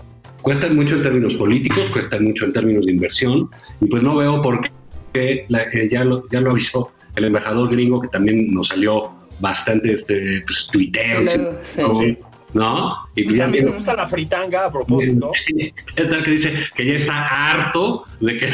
[0.42, 4.40] Cuestan mucho en términos políticos, cuestan mucho en términos de inversión, y pues no veo
[4.42, 4.60] por
[5.12, 9.10] qué, la, eh, ya, lo, ya lo avisó el embajador gringo que también nos salió
[9.40, 11.30] bastante este pues, tuiteos,
[11.98, 12.18] sí.
[12.54, 12.96] ¿No?
[13.14, 15.30] Y también me gusta la fritanga a propósito.
[15.34, 18.52] Sí, tal que dice que ya está harto de que...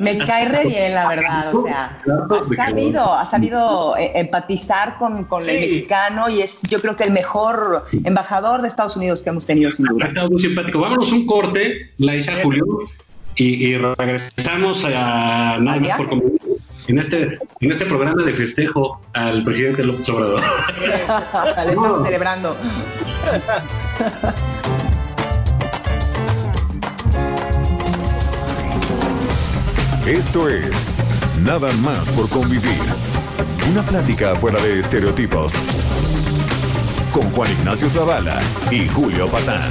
[0.00, 5.24] Me cae re bien, la verdad, o sea, ha sabido, ha sabido eh, empatizar con,
[5.24, 5.50] con sí.
[5.50, 9.46] el mexicano y es yo creo que el mejor embajador de Estados Unidos que hemos
[9.46, 10.06] tenido sin duda.
[10.06, 10.80] Ha estado muy simpático.
[10.80, 12.64] Vámonos un corte, la Isa Julio,
[13.36, 16.08] y, y regresamos a nada más por
[16.88, 20.40] en este, en este programa de festejo al presidente López Obrador.
[20.80, 22.56] Le estamos celebrando.
[30.06, 30.94] Esto es
[31.42, 32.80] Nada más por convivir.
[33.70, 35.52] Una plática fuera de estereotipos.
[37.12, 39.70] con Juan Ignacio Zavala y Julio Patán.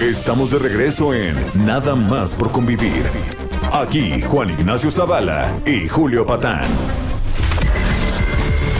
[0.00, 3.04] Estamos de regreso en Nada más por convivir.
[3.70, 6.62] Aquí Juan Ignacio Zavala y Julio Patán.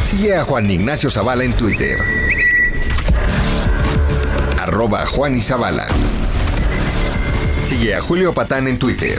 [0.02, 1.98] Sigue a Juan Ignacio Zavala en Twitter.
[4.59, 5.88] Arroba Juan y Zavala.
[7.64, 9.18] Sigue a Julio Patán en Twitter.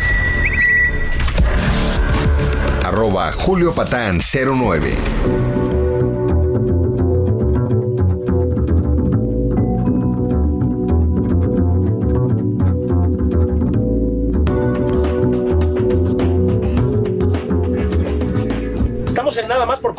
[2.84, 5.61] Arroba Julio Patán 09.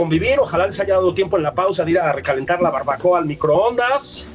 [0.02, 0.40] Convivir.
[0.40, 3.26] Ojalá les haya dado tiempo en la pausa de ir a recalentar la barbacoa al
[3.26, 4.26] microondas.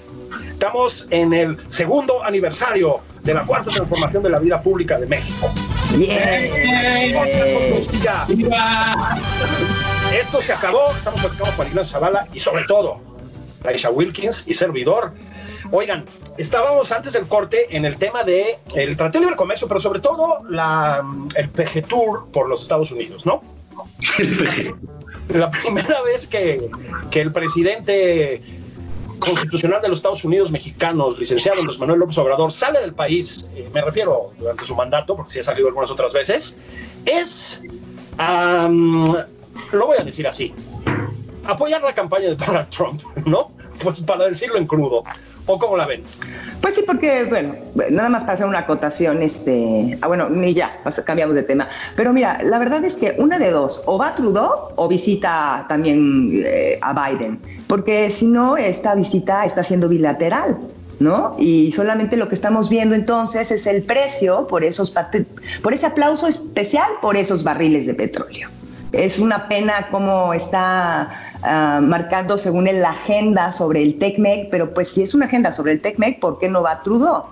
[0.49, 5.51] Estamos en el segundo aniversario de la cuarta transformación de la vida pública de México.
[10.13, 10.89] Esto se acabó.
[10.91, 13.01] Estamos platicando con Ignacio Zavala y sobre todo
[13.61, 15.11] Raisha Wilkins y servidor.
[15.71, 16.05] Oigan,
[16.37, 19.99] estábamos antes del corte en el tema de el Tratado de Libre Comercio, pero sobre
[19.99, 21.03] todo la,
[21.35, 23.41] el PG Tour por los Estados Unidos, ¿no?
[25.29, 26.69] La primera vez que,
[27.11, 28.41] que el presidente
[29.19, 33.69] constitucional de los Estados Unidos mexicanos, licenciado Andrés Manuel López Obrador, sale del país, eh,
[33.73, 36.57] me refiero durante su mandato, porque sí ha salido algunas otras veces,
[37.05, 37.61] es,
[38.19, 39.05] um,
[39.71, 40.53] lo voy a decir así,
[41.45, 43.51] apoyar la campaña de Donald Trump, ¿no?
[43.81, 45.03] Pues para decirlo en crudo.
[45.47, 46.03] ¿O cómo la ven?
[46.61, 47.55] Pues sí, porque, bueno,
[47.89, 51.69] nada más para hacer una acotación, este, ah, bueno, ni ya, cambiamos de tema.
[51.95, 56.43] Pero mira, la verdad es que una de dos, o va Trudeau o visita también
[56.45, 60.57] eh, a Biden, porque si no, esta visita está siendo bilateral.
[60.99, 61.35] ¿No?
[61.37, 64.95] Y solamente lo que estamos viendo entonces es el precio por esos
[65.61, 68.49] por ese aplauso especial por esos barriles de petróleo.
[68.91, 74.89] Es una pena cómo está uh, marcando según la agenda sobre el TECMEC, pero pues
[74.89, 77.25] si es una agenda sobre el TECMEC, ¿por qué no va Trudeau?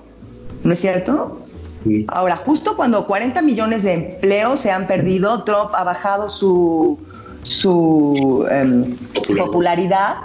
[0.63, 1.41] ¿No es cierto?
[1.83, 2.05] Sí.
[2.07, 6.99] Ahora, justo cuando 40 millones de empleos se han perdido, Trump ha bajado su,
[7.43, 8.95] su um,
[9.37, 10.15] popularidad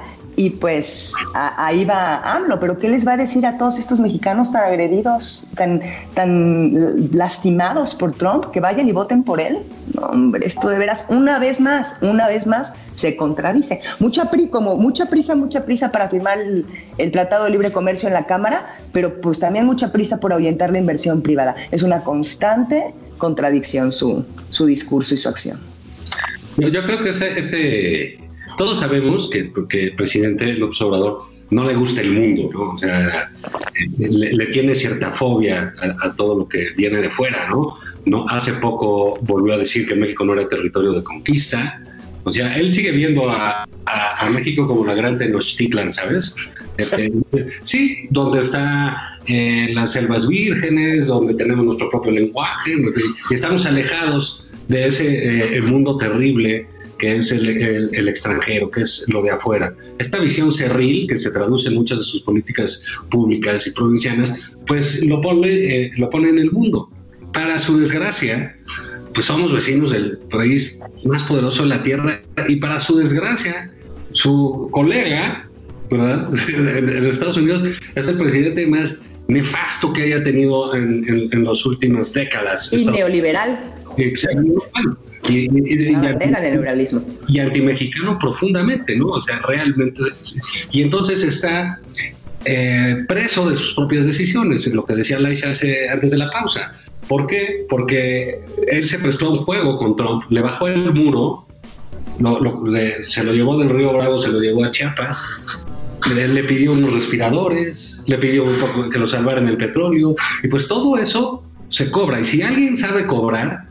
[0.40, 4.50] y pues ahí va AMLO, pero ¿qué les va a decir a todos estos mexicanos
[4.50, 5.82] tan agredidos, tan,
[6.14, 9.58] tan lastimados por Trump, que vayan y voten por él?
[9.92, 13.82] No, hombre, esto de veras, una vez más, una vez más, se contradice.
[13.98, 18.14] Mucha, pri, como mucha prisa, mucha prisa para firmar el, Tratado de Libre Comercio en
[18.14, 21.54] la Cámara, pero pues también mucha prisa por ahuyentar la inversión privada.
[21.70, 25.60] Es una constante contradicción su, su discurso y su acción.
[26.56, 28.20] Yo creo que ese
[28.60, 32.60] todos sabemos que, que el presidente López Obrador no le gusta el mundo, ¿no?
[32.74, 33.32] O sea,
[33.96, 37.78] le, le tiene cierta fobia a, a, todo lo que viene de fuera, ¿no?
[38.04, 38.28] ¿no?
[38.28, 41.82] Hace poco volvió a decir que México no era territorio de conquista.
[42.24, 46.36] O sea, él sigue viendo a, a, a México como la gran Tenochtitlan, ¿sabes?
[46.76, 47.10] Este,
[47.62, 52.72] sí, donde está eh, las selvas vírgenes, donde tenemos nuestro propio lenguaje,
[53.30, 56.66] y estamos alejados de ese eh, mundo terrible
[57.00, 59.74] que es el, el, el, extranjero, que es lo de afuera.
[59.98, 65.02] Esta visión cerril, que se traduce en muchas de sus políticas públicas y provincianas, pues
[65.04, 66.90] lo pone, eh, lo pone en el mundo.
[67.32, 68.54] Para su desgracia,
[69.14, 73.72] pues somos vecinos del país más poderoso de la Tierra y para su desgracia,
[74.12, 75.48] su colega,
[75.90, 76.28] ¿verdad?
[76.46, 81.64] de Estados Unidos es el presidente más nefasto que haya tenido en, en, en las
[81.64, 82.70] últimas décadas.
[82.74, 83.58] Y neoliberal.
[83.96, 84.66] Exacto.
[85.28, 87.02] Y, y, y, anti, neoliberalismo.
[87.28, 89.06] y antimexicano profundamente, ¿no?
[89.06, 90.02] O sea, realmente.
[90.72, 91.78] Y entonces está
[92.44, 96.72] eh, preso de sus propias decisiones, lo que decía Laisha hace, antes de la pausa.
[97.06, 97.66] ¿Por qué?
[97.68, 101.46] Porque él se prestó a un juego con Trump, le bajó el muro,
[102.18, 105.22] lo, lo, le, se lo llevó del Río Bravo, se lo llevó a Chiapas,
[106.14, 110.48] le, le, pidió unos respiradores, le pidió un poco que lo salvaran el petróleo, y
[110.48, 112.20] pues todo eso se cobra.
[112.20, 113.69] Y si alguien sabe cobrar,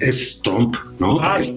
[0.00, 1.18] es Trump, ¿no?
[1.20, 1.52] Ah, sí.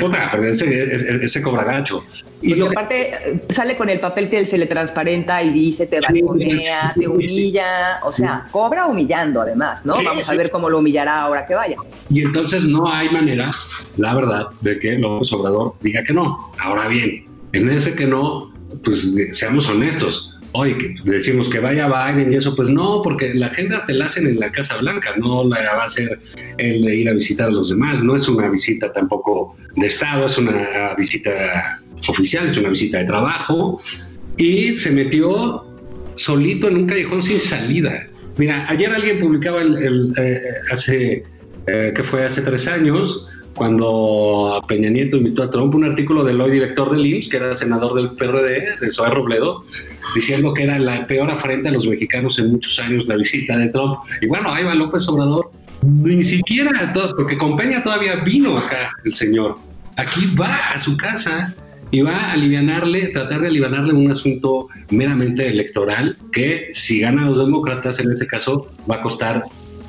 [0.00, 2.04] Puta, ese, ese, ese, cobra gacho.
[2.40, 3.52] Y lo aparte que...
[3.52, 8.00] sale con el papel que él se le transparenta y dice, te balconea, te humilla,
[8.02, 8.50] o sea, sí.
[8.52, 9.96] cobra humillando además, ¿no?
[9.96, 11.76] Sí, Vamos a ver cómo lo humillará ahora que vaya.
[12.10, 13.50] Y entonces no hay manera,
[13.96, 16.52] la verdad, de que López Obrador diga que no.
[16.58, 22.32] Ahora bien, en ese que no, pues seamos honestos, hoy que decimos que vaya Biden
[22.32, 25.44] y eso, pues no, porque la agenda te la hacen en la Casa Blanca, no
[25.44, 26.18] la va a hacer
[26.58, 30.26] el de ir a visitar a los demás, no es una visita tampoco de Estado,
[30.26, 33.80] es una visita oficial, es una visita de trabajo,
[34.36, 35.64] y se metió
[36.14, 38.06] solito en un callejón sin salida.
[38.38, 40.40] Mira, ayer alguien publicaba el, el, eh,
[40.70, 41.24] hace
[41.66, 46.40] eh, que fue hace tres años, cuando Peña Nieto invitó a Trump, un artículo del
[46.40, 49.64] hoy director del IMSS, que era senador del PRD, de Zoé Robledo,
[50.14, 53.68] diciendo que era la peor afrenta a los mexicanos en muchos años la visita de
[53.70, 53.98] Trump.
[54.20, 55.50] Y bueno, ahí va López Obrador,
[55.82, 59.56] ni siquiera, porque con Peña todavía vino acá el señor.
[59.96, 61.54] Aquí va a su casa
[61.90, 67.38] y va a alivianarle, tratar de alivianarle un asunto meramente electoral que si ganan los
[67.38, 69.42] demócratas en este caso va a costar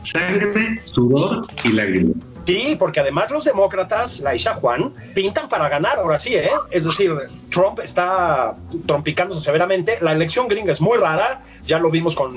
[0.03, 2.36] sangre, sudor y lágrimas.
[2.47, 6.49] Sí, porque además los demócratas, la Isha Juan, pintan para ganar ahora sí, ¿eh?
[6.71, 7.13] Es decir,
[7.49, 8.55] Trump está
[8.85, 9.97] trompicándose severamente.
[9.99, 12.33] La elección gringa es muy rara, ya lo vimos con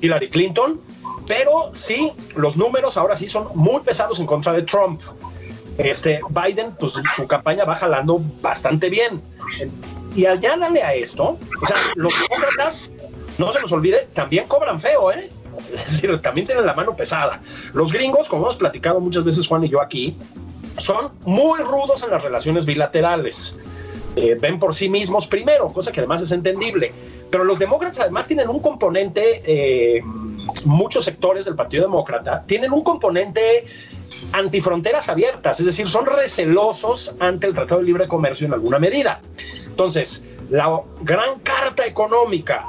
[0.00, 0.80] Hillary Clinton,
[1.28, 5.00] pero sí, los números ahora sí son muy pesados en contra de Trump.
[5.78, 9.22] Este Biden, pues su campaña va jalando bastante bien.
[10.16, 12.90] Y añádale a esto, o sea, los demócratas,
[13.38, 15.30] no se nos olvide, también cobran feo, ¿eh?
[15.72, 17.40] Es decir, también tienen la mano pesada.
[17.72, 20.16] Los gringos, como hemos platicado muchas veces Juan y yo aquí,
[20.76, 23.56] son muy rudos en las relaciones bilaterales.
[24.14, 26.92] Eh, ven por sí mismos primero, cosa que además es entendible.
[27.30, 30.02] Pero los demócratas además tienen un componente, eh,
[30.66, 33.64] muchos sectores del Partido Demócrata tienen un componente
[34.32, 39.20] antifronteras abiertas, es decir, son recelosos ante el Tratado de Libre Comercio en alguna medida.
[39.66, 42.66] Entonces, la gran carta económica,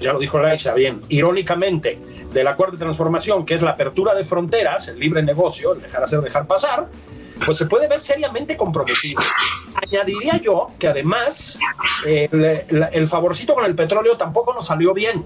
[0.00, 1.98] ya lo dijo Laisha bien, irónicamente,
[2.32, 6.02] del acuerdo de transformación, que es la apertura de fronteras, el libre negocio, el dejar
[6.02, 6.88] hacer, dejar pasar,
[7.44, 9.22] pues se puede ver seriamente comprometido.
[9.82, 11.58] Añadiría yo que además
[12.04, 15.24] el, favorcito con el petróleo tampoco nos salió bien.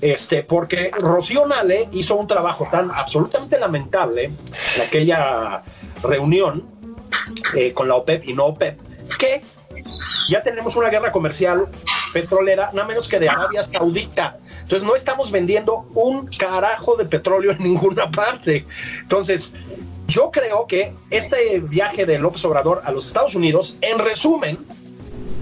[0.00, 4.24] Este, porque Rocío Nale hizo un trabajo tan absolutamente lamentable
[4.76, 5.62] en aquella
[6.02, 6.64] reunión
[7.54, 8.80] eh, con la OPEP y no OPEP,
[9.18, 9.42] que
[10.30, 11.66] ya tenemos una guerra comercial
[12.12, 14.38] petrolera, nada menos que de Arabia Saudita.
[14.62, 18.66] Entonces no estamos vendiendo un carajo de petróleo en ninguna parte.
[19.00, 19.54] Entonces,
[20.06, 24.58] yo creo que este viaje de López Obrador a los Estados Unidos, en resumen,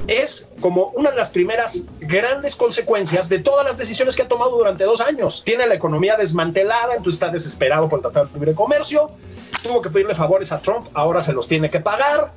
[0.08, 4.56] es como una de las primeras grandes consecuencias de todas las decisiones que ha tomado
[4.56, 5.42] durante dos años.
[5.44, 9.10] Tiene la economía desmantelada, entonces está desesperado por tratar de libre comercio,
[9.62, 12.32] tuvo que pedirle favores a Trump, ahora se los tiene que pagar,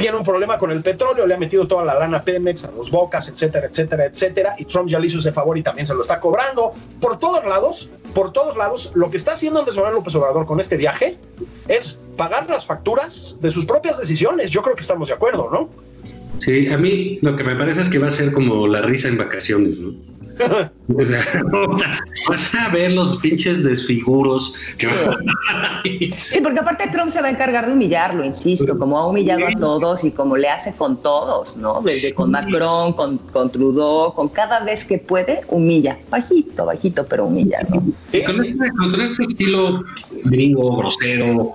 [0.00, 2.70] tiene un problema con el petróleo, le ha metido toda la lana a Pemex, a
[2.70, 5.94] los Bocas, etcétera, etcétera, etcétera, y Trump ya le hizo ese favor y también se
[5.94, 6.72] lo está cobrando.
[7.00, 10.58] Por todos lados, por todos lados, lo que está haciendo Andrés Manuel López Obrador con
[10.58, 11.18] este viaje
[11.68, 14.50] es pagar las facturas de sus propias decisiones.
[14.50, 15.68] Yo creo que estamos de acuerdo, ¿no?
[16.38, 19.08] Sí, a mí lo que me parece es que va a ser como la risa
[19.08, 19.92] en vacaciones, ¿no?
[20.40, 21.24] O sea,
[22.28, 24.54] vas a ver los pinches desfiguros.
[26.12, 29.58] Sí, porque aparte Trump se va a encargar de humillarlo, insisto, como ha humillado a
[29.58, 31.80] todos y como le hace con todos, ¿no?
[31.82, 35.98] Desde con Macron, con, con Trudeau, con cada vez que puede, humilla.
[36.10, 37.76] Bajito, bajito, pero humilla, ¿no?
[37.76, 39.84] con, este, con este estilo
[40.24, 41.54] gringo, grosero,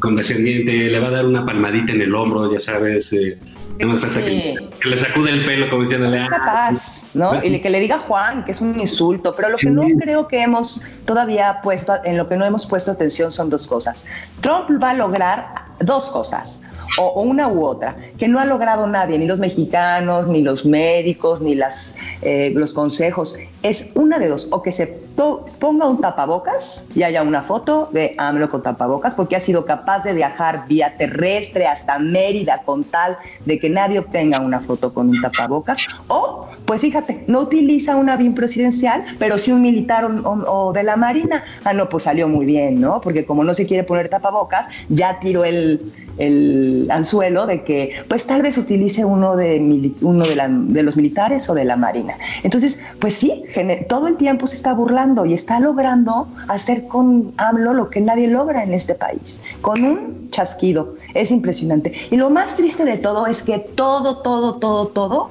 [0.00, 3.12] condescendiente, le va a dar una palmadita en el hombro, ya sabes.
[3.12, 3.38] Eh,
[3.78, 6.22] que, le sacude el pelo como diciéndole.
[6.22, 7.42] Es capaz, ¿no?
[7.42, 9.34] Y que le diga Juan, que es un insulto.
[9.36, 12.90] Pero lo que no creo que hemos todavía puesto, en lo que no hemos puesto
[12.90, 14.06] atención son dos cosas.
[14.40, 16.62] Trump va a lograr dos cosas
[16.98, 21.40] o, una u otra, que no ha logrado nadie, ni los mexicanos, ni los médicos,
[21.40, 23.36] ni las, eh, los consejos.
[23.64, 28.14] Es una de dos, o que se ponga un tapabocas y haya una foto de
[28.18, 33.16] AMLO con tapabocas, porque ha sido capaz de viajar vía terrestre hasta Mérida con tal
[33.46, 38.10] de que nadie obtenga una foto con un tapabocas, o, pues fíjate, no utiliza un
[38.10, 41.42] avión presidencial, pero sí un militar o, de la Marina.
[41.64, 43.00] Ah, no, pues salió muy bien, ¿no?
[43.00, 48.26] Porque como no se quiere poner tapabocas, ya tiró el, el anzuelo de que pues
[48.26, 52.16] tal vez utilice uno de, uno de, los militares o de la marina.
[52.42, 53.44] Entonces, pues sí,
[53.88, 58.26] todo el tiempo se está burlando y está logrando hacer con AMLO lo que nadie
[58.26, 60.96] logra en este país, con un chasquido.
[61.14, 61.92] Es impresionante.
[62.10, 65.30] Y lo más triste de todo es que todo, todo, todo, todo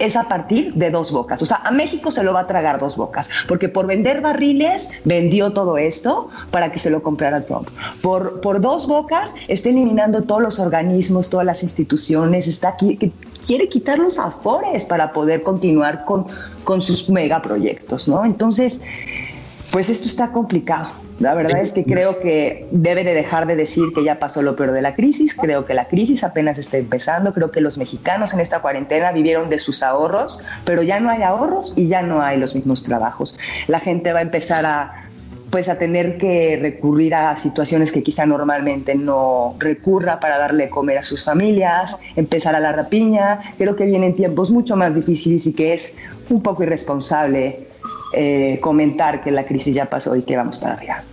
[0.00, 1.40] es a partir de dos bocas.
[1.42, 4.90] O sea, a México se lo va a tragar dos bocas, porque por vender barriles
[5.04, 7.68] vendió todo esto para que se lo comprara Trump.
[8.02, 13.12] Por, por dos bocas está eliminando todos los organismos, todas las instituciones, está aquí,
[13.46, 16.26] quiere quitar los afores para poder continuar con,
[16.64, 18.24] con sus megaproyectos, ¿no?
[18.24, 18.80] Entonces,
[19.70, 20.99] pues esto está complicado.
[21.20, 24.56] La verdad es que creo que debe de dejar de decir que ya pasó lo
[24.56, 25.34] peor de la crisis.
[25.34, 27.34] Creo que la crisis apenas está empezando.
[27.34, 31.22] Creo que los mexicanos en esta cuarentena vivieron de sus ahorros, pero ya no hay
[31.22, 33.38] ahorros y ya no hay los mismos trabajos.
[33.68, 35.10] La gente va a empezar a
[35.50, 40.98] pues a tener que recurrir a situaciones que quizá normalmente no recurra para darle comer
[40.98, 43.40] a sus familias, empezar a la rapiña.
[43.58, 45.96] Creo que vienen tiempos mucho más difíciles y que es
[46.30, 47.66] un poco irresponsable
[48.12, 51.04] eh, comentar que la crisis ya pasó y que vamos para arriba.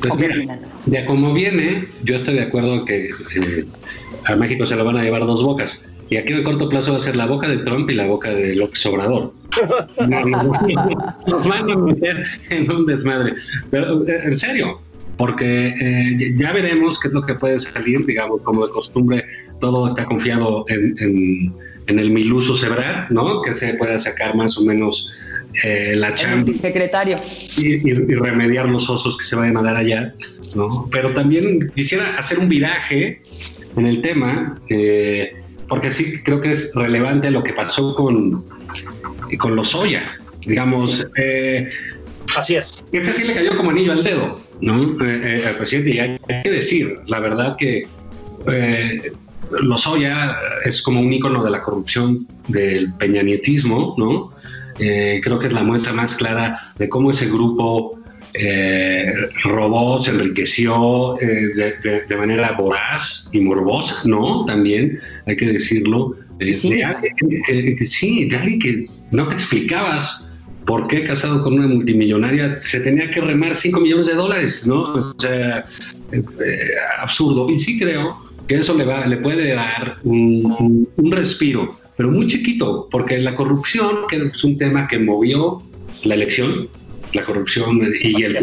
[0.00, 3.66] Pues mira, de como viene, yo estoy de acuerdo que eh,
[4.26, 5.82] a México se lo van a llevar dos bocas.
[6.10, 8.30] Y aquí de corto plazo va a ser la boca de Trump y la boca
[8.30, 9.32] de López Obrador.
[11.26, 13.34] Nos van a meter en un desmadre.
[13.70, 14.80] Pero eh, en serio,
[15.16, 19.24] porque eh, ya veremos qué es lo que puede salir, digamos, como de costumbre,
[19.60, 20.94] todo está confiado en,
[21.86, 23.40] en, el Miluso Sebrar, ¿no?
[23.42, 25.10] Que se pueda sacar más o menos
[25.62, 26.52] eh, la chamba.
[26.52, 27.18] secretario.
[27.56, 30.14] Y, remediar los osos que se vayan a dar allá,
[30.54, 30.88] ¿no?
[30.90, 33.22] Pero también quisiera hacer un viraje
[33.76, 35.34] en el tema, eh,
[35.68, 38.44] porque sí creo que es relevante lo que pasó con,
[39.38, 40.18] con los Oya.
[40.46, 41.70] Digamos, eh,
[42.36, 42.84] Así es.
[42.92, 44.82] Ese sí le cayó como anillo al dedo, ¿no?
[45.04, 45.90] Eh, eh, al presidente.
[45.90, 47.86] Y hay, que decir, la verdad que
[48.46, 49.12] eh,
[49.62, 54.32] Lozoya es como un ícono de la corrupción del peñanietismo, ¿no?
[54.78, 57.98] Eh, creo que es la muestra más clara de cómo ese grupo
[59.44, 64.44] robó, se enriqueció de, manera voraz y morbosa, ¿no?
[64.44, 66.16] También hay que decirlo.
[66.40, 66.70] Sí.
[66.74, 70.24] de alguien que no te explicabas
[70.64, 74.66] ¿por qué casado con una multimillonaria se tenía que remar 5 millones de dólares?
[74.66, 74.94] ¿no?
[74.94, 75.64] O sea,
[76.12, 76.68] eh, eh,
[77.00, 77.50] absurdo.
[77.50, 78.16] Y sí creo
[78.46, 84.06] que eso le, va, le puede dar un, respiro, pero muy chiquito, porque la corrupción,
[84.08, 85.62] que es un tema que movió
[86.04, 86.68] la elección,
[87.12, 88.36] la corrupción y el,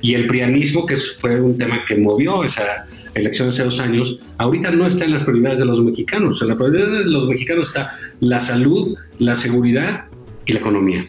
[0.00, 4.70] y el prianismo, que fue un tema que movió esa elección hace dos años, ahorita
[4.70, 6.40] no está en las prioridades de los mexicanos.
[6.42, 10.06] En la prioridad de los mexicanos está la salud, la seguridad
[10.46, 11.06] y la economía.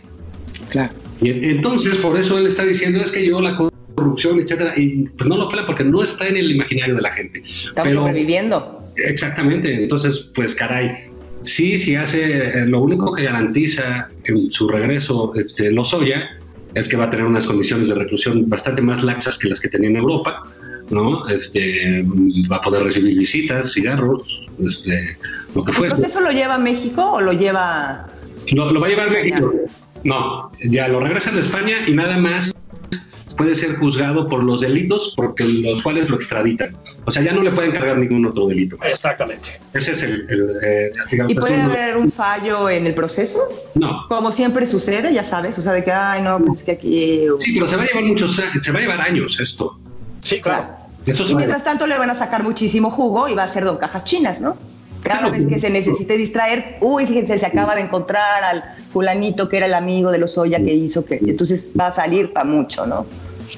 [1.22, 3.58] Y entonces, por eso él está diciendo es que yo la
[3.96, 7.12] corrupción, etcétera, y pues no lo pela porque no está en el imaginario de la
[7.12, 7.44] gente.
[7.46, 8.80] Está sobreviviendo.
[8.96, 11.10] Exactamente, entonces, pues caray,
[11.44, 16.30] sí, sí hace, eh, lo único que garantiza en su regreso este, Lozoya
[16.74, 19.70] es que va a tener unas condiciones de reclusión bastante más laxas que las que
[19.70, 20.42] tenía en Europa,
[20.90, 21.28] ¿no?
[21.28, 22.04] Este,
[22.52, 25.18] va a poder recibir visitas, cigarros, este,
[25.56, 25.96] lo que fuese.
[25.96, 28.08] ¿Entonces eso lo lleva a México o lo lleva...?
[28.52, 29.54] Lo, lo va a llevar a México.
[30.04, 32.54] No, ya lo regresan de España y nada más
[33.38, 36.76] puede ser juzgado por los delitos porque los cuales lo extraditan.
[37.06, 38.78] O sea, ya no le pueden cargar ningún otro delito.
[38.84, 39.60] Exactamente.
[39.74, 40.28] Ese es el...
[40.64, 40.92] Eh,
[41.28, 43.40] ¿Y puede haber un fallo en el proceso?
[43.76, 44.08] No.
[44.08, 47.26] Como siempre sucede, ya sabes, o sea, de que, ay, no, pues que aquí...
[47.40, 49.78] Sí, pero se va a llevar muchos, se va a llevar años esto.
[50.22, 50.68] Sí, claro.
[51.06, 54.04] y mientras tanto le van a sacar muchísimo jugo y va a ser don cajas
[54.04, 54.58] chinas, ¿no?
[55.04, 59.58] Cada vez que se necesite distraer, uy, fíjense, se acaba de encontrar al fulanito que
[59.58, 61.16] era el amigo de los Oya que hizo que.
[61.16, 63.06] Entonces va a salir para mucho, ¿no?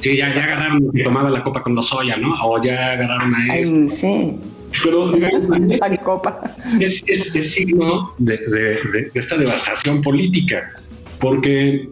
[0.02, 2.34] Sí, ya, ya agarraron que tomaba la copa con los Oya, ¿no?
[2.44, 3.90] O ya agarraron a este.
[3.92, 4.40] sí.
[4.84, 6.42] Pero la copa.
[6.80, 10.74] Es, es, signo de, de, esta devastación política,
[11.20, 11.88] porque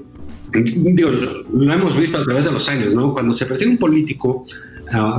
[0.51, 3.13] digo, lo hemos visto a través de los años, ¿no?
[3.13, 4.45] Cuando se presenta un político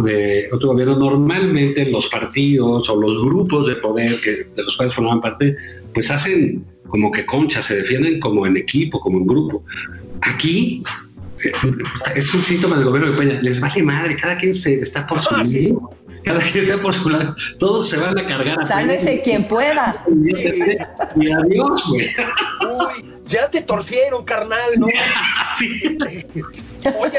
[0.02, 4.94] de otro gobierno, normalmente los partidos o los grupos de poder que, de los cuales
[4.94, 5.56] forman parte,
[5.92, 9.64] pues hacen como que concha, se defienden como en equipo, como en grupo.
[10.20, 10.82] Aquí
[11.44, 11.52] eh,
[12.14, 15.20] es un síntoma del gobierno de Peña, les vale madre, cada quien se está por
[15.20, 15.90] su ah, lado.
[16.22, 20.04] Cada quien está por su lado, todos se van a cargar a Sálvese quien pueda.
[21.16, 24.86] Y adiós, güey ya te torcieron, carnal, ¿no?
[25.58, 25.98] sí.
[26.98, 27.18] Oye,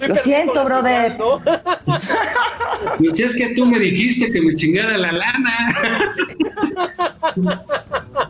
[0.08, 1.18] Lo siento, brother.
[1.18, 1.42] ¿no?
[2.98, 5.74] Pues es que tú me dijiste que me chingara la lana.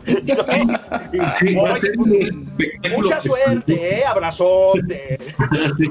[0.05, 1.55] Sí,
[2.95, 4.05] mucha suerte, ¿eh?
[4.05, 5.17] Abrazote.
[5.77, 5.89] Sí.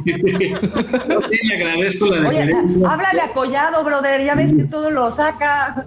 [1.43, 2.51] le agradezco la Oye,
[2.87, 4.25] háblale a Collado, brother.
[4.25, 5.87] Ya ves que todo lo saca.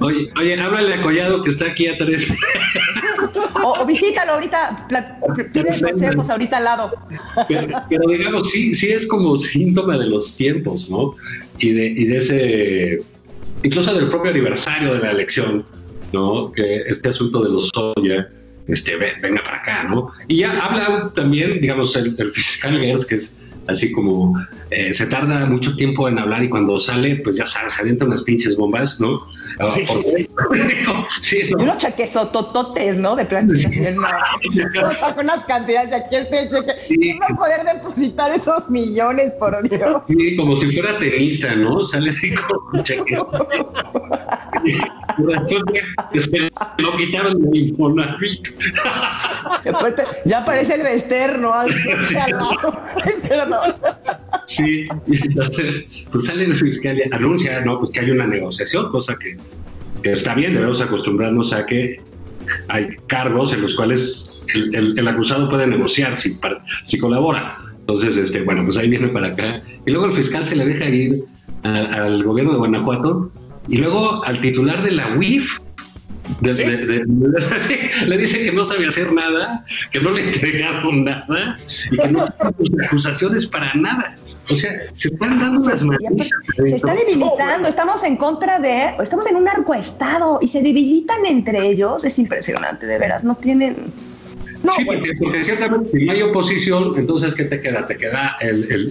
[0.00, 2.32] Oye, oye, háblale a Collado que está aquí a tres.
[3.62, 4.86] O, visítalo ahorita,
[5.52, 6.92] tienes consejos ahorita al lado.
[7.48, 11.05] Pero, digamos, sí, sí es como síntoma de los tiempos, ¿no?
[11.58, 12.98] Y de, y de ese,
[13.62, 15.64] incluso del propio aniversario de la elección,
[16.12, 16.52] ¿no?
[16.52, 18.28] Que este asunto de los Soya,
[18.66, 20.10] este, venga para acá, ¿no?
[20.28, 23.38] Y ya habla también, digamos, el, el fiscal Gertz, que es
[23.68, 24.34] así como
[24.70, 28.04] eh, se tarda mucho tiempo en hablar y cuando sale, pues ya sabes, se avienta
[28.04, 29.26] unas pinches bombas, ¿no?
[29.60, 29.84] Ah, sí,
[31.20, 31.50] sí.
[31.50, 31.62] ¿no?
[31.62, 33.16] Unos chaquesotototes, ¿no?
[33.16, 33.96] De planificación.
[33.96, 35.14] ¿no?
[35.14, 39.68] con unas cantidades de aquí el pecho que va a poder depositar esos millones, por
[39.68, 40.02] Dios.
[40.08, 41.80] Sí, como si fuera tenista, ¿no?
[41.86, 43.66] Sale así con chaquesototes.
[46.78, 48.48] lo quitaron del Infonavit.
[50.24, 51.52] ya aparece el vesterno.
[53.28, 53.55] Perdón.
[54.46, 57.78] Sí, entonces, pues sale el fiscal y anuncia, ¿no?
[57.78, 59.36] Pues que hay una negociación, cosa que,
[60.02, 62.00] que está bien, debemos acostumbrarnos a que
[62.68, 66.38] hay cargos en los cuales el, el, acusado puede negociar si,
[66.84, 67.58] si colabora.
[67.80, 69.62] Entonces, este, bueno, pues ahí viene para acá.
[69.84, 71.24] Y luego el fiscal se le deja ir
[71.62, 73.32] al gobierno de Guanajuato
[73.68, 75.58] y luego al titular de la UIF
[78.06, 81.58] le dice que no sabe hacer nada, que no le entregaron nada
[81.90, 82.24] y que no
[82.58, 84.14] tiene acusaciones para nada.
[84.50, 86.30] O sea, se están dando unas manos.
[86.64, 91.66] Se está debilitando, estamos en contra de, estamos en un arcoestado y se debilitan entre
[91.66, 92.04] ellos.
[92.04, 93.76] Es impresionante, de veras, no tienen.
[94.62, 97.86] No, sí, porque, ciertamente si no hay oposición, entonces ¿qué te queda?
[97.86, 98.36] Te queda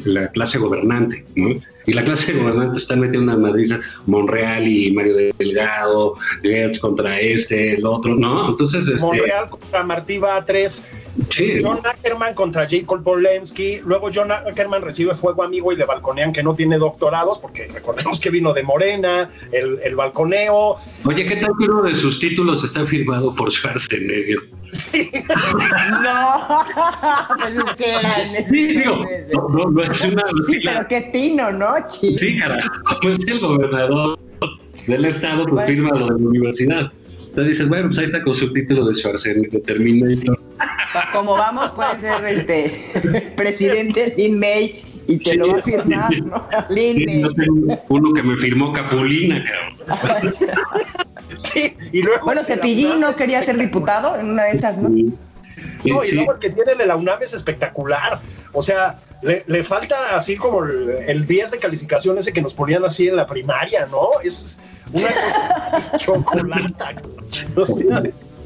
[0.05, 1.55] la clase gobernante, ¿no?
[1.85, 7.19] Y la clase de gobernantes están metiendo unas madrizas, Monreal y Mario Delgado, Gertz contra
[7.19, 8.49] este, el otro, ¿no?
[8.49, 9.01] Entonces, este...
[9.01, 10.83] Monreal contra Martí Batres,
[11.29, 11.57] sí.
[11.61, 16.43] John Ackerman contra Jacob Polensky, luego John Ackerman recibe fuego amigo y le balconean que
[16.43, 20.77] no tiene doctorados, porque recordemos que vino de Morena, el, el balconeo.
[21.03, 24.39] Oye, ¿qué tal que uno de sus títulos está firmado por Schwarzenegger?
[24.75, 25.09] Sí.
[26.03, 26.65] no,
[27.39, 30.23] pues es que sí, no, no, no, es una...
[30.47, 31.73] Sí, pero qué tino, ¿no?
[31.89, 32.69] Sí, carajo,
[33.01, 34.19] como es el gobernador
[34.87, 36.91] del estado, pues firma lo de la universidad.
[37.35, 40.39] Entonces dices, bueno, pues ahí está con su título de Schwarzenegger, Terminator.
[41.11, 46.47] Como vamos, puede ser este presidente Lin May y te lo va a firmar, ¿no?
[46.69, 47.79] Lin May.
[47.89, 50.33] uno que me firmó Capulina, cabrón.
[51.43, 52.25] sí, y luego.
[52.25, 54.89] Bueno, Cepillín no quería ser diputado en una de esas, ¿no?
[54.89, 58.19] No, y luego el que tiene de la UNAM es espectacular.
[58.53, 63.07] O sea, le, falta así como el, 10 de calificación ese que nos ponían así
[63.07, 64.09] en la primaria, ¿no?
[64.23, 64.57] Es
[64.91, 66.95] una cosa chocolata.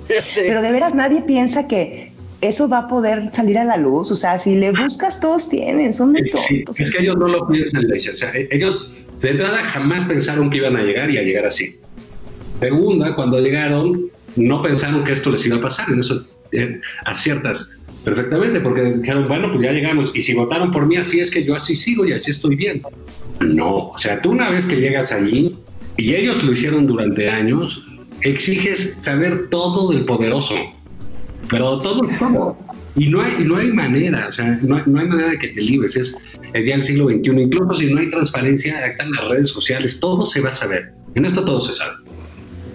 [0.09, 4.11] Este Pero de veras nadie piensa que eso va a poder salir a la luz.
[4.11, 6.79] O sea, si le buscas, todos tienen, son de tontos.
[6.79, 8.89] es que ellos no lo piensan, O sea, ellos
[9.21, 11.79] de entrada jamás pensaron que iban a llegar y a llegar así.
[12.59, 15.89] Segunda, cuando llegaron, no pensaron que esto les iba a pasar.
[15.89, 17.69] En eso eh, aciertas
[18.03, 21.43] perfectamente, porque dijeron, bueno, pues ya llegamos, y si votaron por mí, así es que
[21.43, 22.81] yo así sigo y así estoy bien.
[23.39, 25.55] No, o sea, tú una vez que llegas allí,
[25.97, 27.85] y ellos lo hicieron durante años,
[28.21, 30.55] exiges saber todo del poderoso,
[31.49, 32.57] pero todo, todo.
[32.95, 35.61] Y no hay, no hay manera, o sea, no, no hay manera de que te
[35.61, 36.17] libres, es
[36.53, 40.25] el día del siglo XXI, incluso si no hay transparencia, están las redes sociales, todo
[40.25, 41.93] se va a saber, en esto todo se sabe.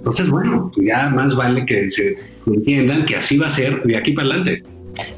[0.05, 4.13] Entonces, bueno, ya más vale que se entiendan que así va a ser de aquí
[4.13, 4.63] para adelante.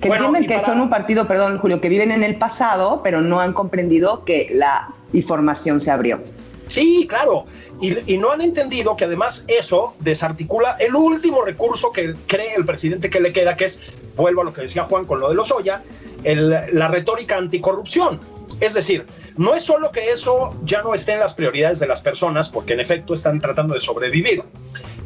[0.01, 3.41] Que entienden que son un partido, perdón, Julio, que viven en el pasado, pero no
[3.41, 6.21] han comprendido que la información se abrió.
[6.69, 7.47] Sí, claro.
[7.81, 13.11] Y, no han entendido que además eso desarticula el último recurso que cree el presidente
[13.11, 13.81] que le queda, que es,
[14.15, 15.83] vuelvo a lo que decía Juan con lo de los Oya,
[16.23, 18.21] la retórica anticorrupción.
[18.61, 22.01] Es decir, no es solo que eso ya no esté en las prioridades de las
[22.01, 24.43] personas, porque en efecto están tratando de sobrevivir,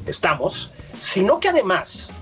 [0.07, 2.13] estamos, sino que además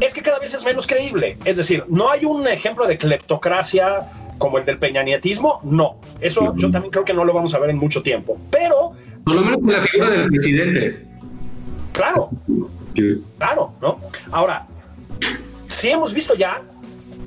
[0.00, 1.38] es que cada vez es menos creíble.
[1.44, 6.00] Es decir, no hay un ejemplo de cleptocracia como el del peñanietismo, no.
[6.20, 8.38] Eso yo también creo que no lo vamos a ver en mucho tiempo.
[8.50, 8.92] Pero.
[9.24, 11.06] Por lo menos la figura del presidente.
[11.92, 12.30] Claro.
[13.38, 14.00] Claro, ¿no?
[14.32, 14.66] Ahora,
[15.68, 16.62] sí hemos visto ya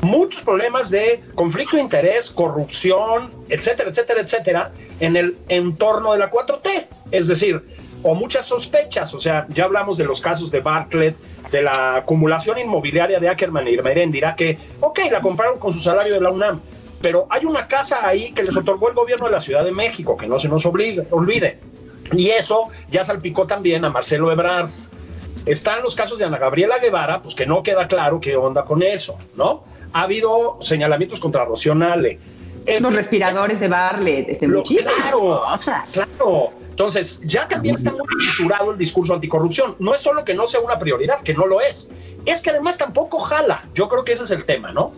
[0.01, 6.31] muchos problemas de conflicto de interés, corrupción, etcétera, etcétera, etcétera, en el entorno de la
[6.31, 6.87] 4T.
[7.11, 7.63] Es decir,
[8.03, 9.13] o muchas sospechas.
[9.13, 11.15] O sea, ya hablamos de los casos de Bartlett,
[11.51, 13.77] de la acumulación inmobiliaria de Ackerman y
[14.11, 16.59] dirá que, ok, la compraron con su salario de la UNAM,
[17.01, 20.17] pero hay una casa ahí que les otorgó el gobierno de la Ciudad de México,
[20.17, 21.59] que no se nos olvide.
[22.13, 24.69] Y eso ya salpicó también a Marcelo Ebrard.
[25.45, 28.81] Están los casos de Ana Gabriela Guevara, pues que no queda claro qué onda con
[28.83, 29.63] eso, ¿no?
[29.95, 32.19] Ha habido señalamientos contra Rocío Nale.
[32.81, 35.93] los respiradores de Bartlett, este, muchísimas claro, cosas.
[35.93, 39.77] Claro, entonces, ya también está muy fisurado el discurso anticorrupción.
[39.79, 41.89] No es solo que no sea una prioridad, que no lo es,
[42.25, 43.61] es que además tampoco jala.
[43.73, 44.91] Yo creo que ese es el tema, ¿no?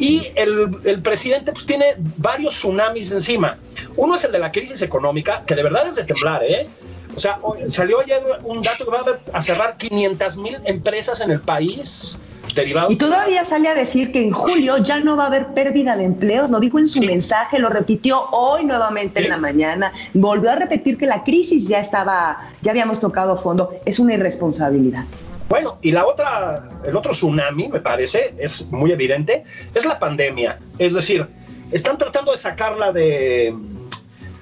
[0.00, 3.56] Y el, presidente pues, tiene varios tsunamis encima.
[3.94, 6.66] Uno es el de la crisis económica, que de verdad es de temblar, ¿eh?
[7.14, 11.40] O sea, salió ayer un dato que va a, cerrar 500 mil empresas en el
[11.40, 12.18] país
[12.54, 12.92] derivados.
[12.92, 16.04] Y todavía sale a decir que en julio ya no va a haber pérdida de
[16.04, 16.50] empleos.
[16.50, 19.92] Lo dijo en su mensaje, lo repitió hoy nuevamente en la mañana.
[20.12, 23.74] Volvió a repetir que la crisis ya estaba, ya habíamos tocado fondo.
[23.84, 25.04] Es una irresponsabilidad.
[25.48, 29.44] Bueno, y la otra, el otro tsunami, me parece, es muy evidente,
[29.74, 30.58] es la pandemia.
[30.78, 31.26] Es decir,
[31.70, 33.54] están tratando de sacarla de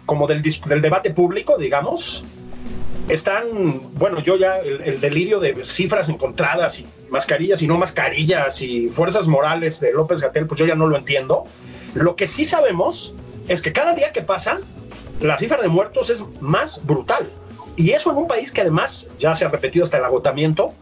[0.06, 2.24] como del, del debate público, digamos,
[3.08, 3.44] están,
[3.94, 9.28] bueno, yo ya el, delirio de cifras encontradas y mascarillas y no mascarillas y fuerzas
[9.28, 11.44] morales de López Gatel, pues yo ya no lo entiendo.
[11.94, 13.14] Lo que sí sabemos
[13.48, 14.60] es que cada día que pasa,
[15.20, 17.28] la cifra de muertos es más brutal.
[17.76, 20.72] Y eso en un país que además, ya se ha repetido hasta el agotamiento,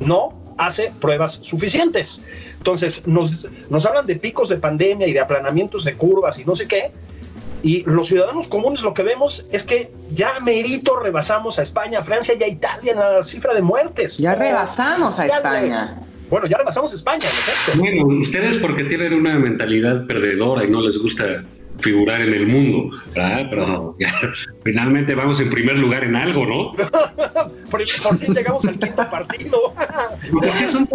[0.00, 2.20] no hace pruebas suficientes.
[2.58, 6.54] Entonces, nos, nos hablan de picos de pandemia y de aplanamientos de curvas y no
[6.54, 6.92] sé qué,
[7.62, 12.02] y los ciudadanos comunes lo que vemos es que ya merito rebasamos a España, a
[12.02, 14.16] Francia y a Italia en la cifra de muertes.
[14.18, 16.02] Ya rebasamos a España.
[16.30, 17.78] Bueno, ya rebasamos a España, en efecto.
[17.78, 21.42] Bueno, ustedes porque tienen una mentalidad perdedora y no les gusta
[21.80, 23.46] figurar en el mundo, ¿verdad?
[23.50, 24.12] Pero ya,
[24.64, 26.72] finalmente vamos en primer lugar en algo, ¿no?
[27.70, 29.74] por, por, fin llegamos al quinto partido.
[30.32, 30.86] ¿Por qué, son,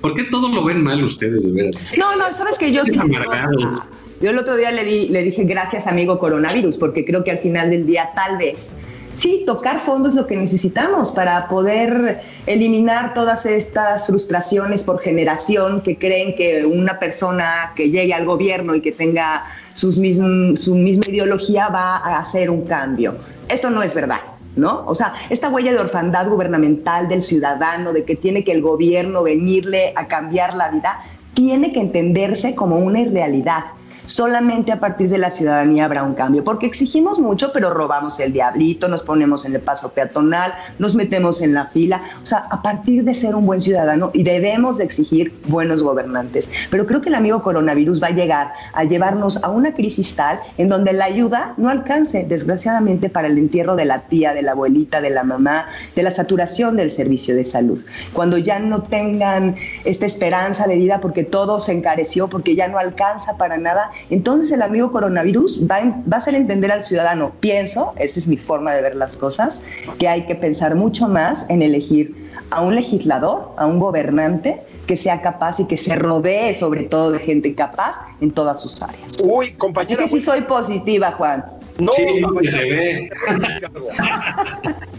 [0.00, 1.80] ¿Por qué, todo lo ven mal ustedes, de verdad?
[1.96, 2.82] No, no, sabes que yo...
[2.98, 3.82] amargados.
[4.22, 7.70] Yo el otro día le, di, dije gracias amigo coronavirus, porque creo que al final
[7.70, 8.72] del día tal vez
[9.16, 15.80] sí, tocar fondo es lo que necesitamos para poder eliminar todas estas frustraciones por generación
[15.80, 19.42] que creen que una persona que llegue al gobierno y que tenga
[19.74, 23.16] su misma ideología va a hacer un cambio.
[23.48, 24.20] Esto no es verdad.
[24.54, 24.84] ¿No?
[24.86, 29.22] O sea, esta huella de orfandad gubernamental del ciudadano, de que tiene que el gobierno
[29.22, 31.00] venirle a cambiar la vida,
[31.32, 33.64] tiene que entenderse como una irrealidad
[34.06, 38.32] solamente a partir de la ciudadanía habrá un cambio, porque exigimos mucho, pero robamos el
[38.32, 42.62] diablito, nos ponemos en el paso peatonal, nos metemos en la fila, o sea, a
[42.62, 46.50] partir de ser un buen ciudadano y debemos de exigir buenos gobernantes.
[46.70, 50.40] Pero creo que el amigo coronavirus va a llegar a llevarnos a una crisis tal
[50.58, 54.52] en donde la ayuda no alcance, desgraciadamente, para el entierro de la tía, de la
[54.52, 57.84] abuelita, de la mamá, de la saturación del servicio de salud.
[58.12, 62.78] Cuando ya no tengan esta esperanza de vida porque todo se encareció, porque ya no
[62.78, 67.94] alcanza para nada, entonces el amigo coronavirus va, va a hacer entender al ciudadano, pienso,
[67.96, 69.60] esta es mi forma de ver las cosas,
[69.98, 74.96] que hay que pensar mucho más en elegir a un legislador, a un gobernante que
[74.96, 79.16] sea capaz y que se rodee sobre todo de gente capaz en todas sus áreas.
[79.24, 80.04] Uy, compañera.
[80.04, 81.44] Así que sí soy positiva, Juan.
[81.78, 82.04] No, sí,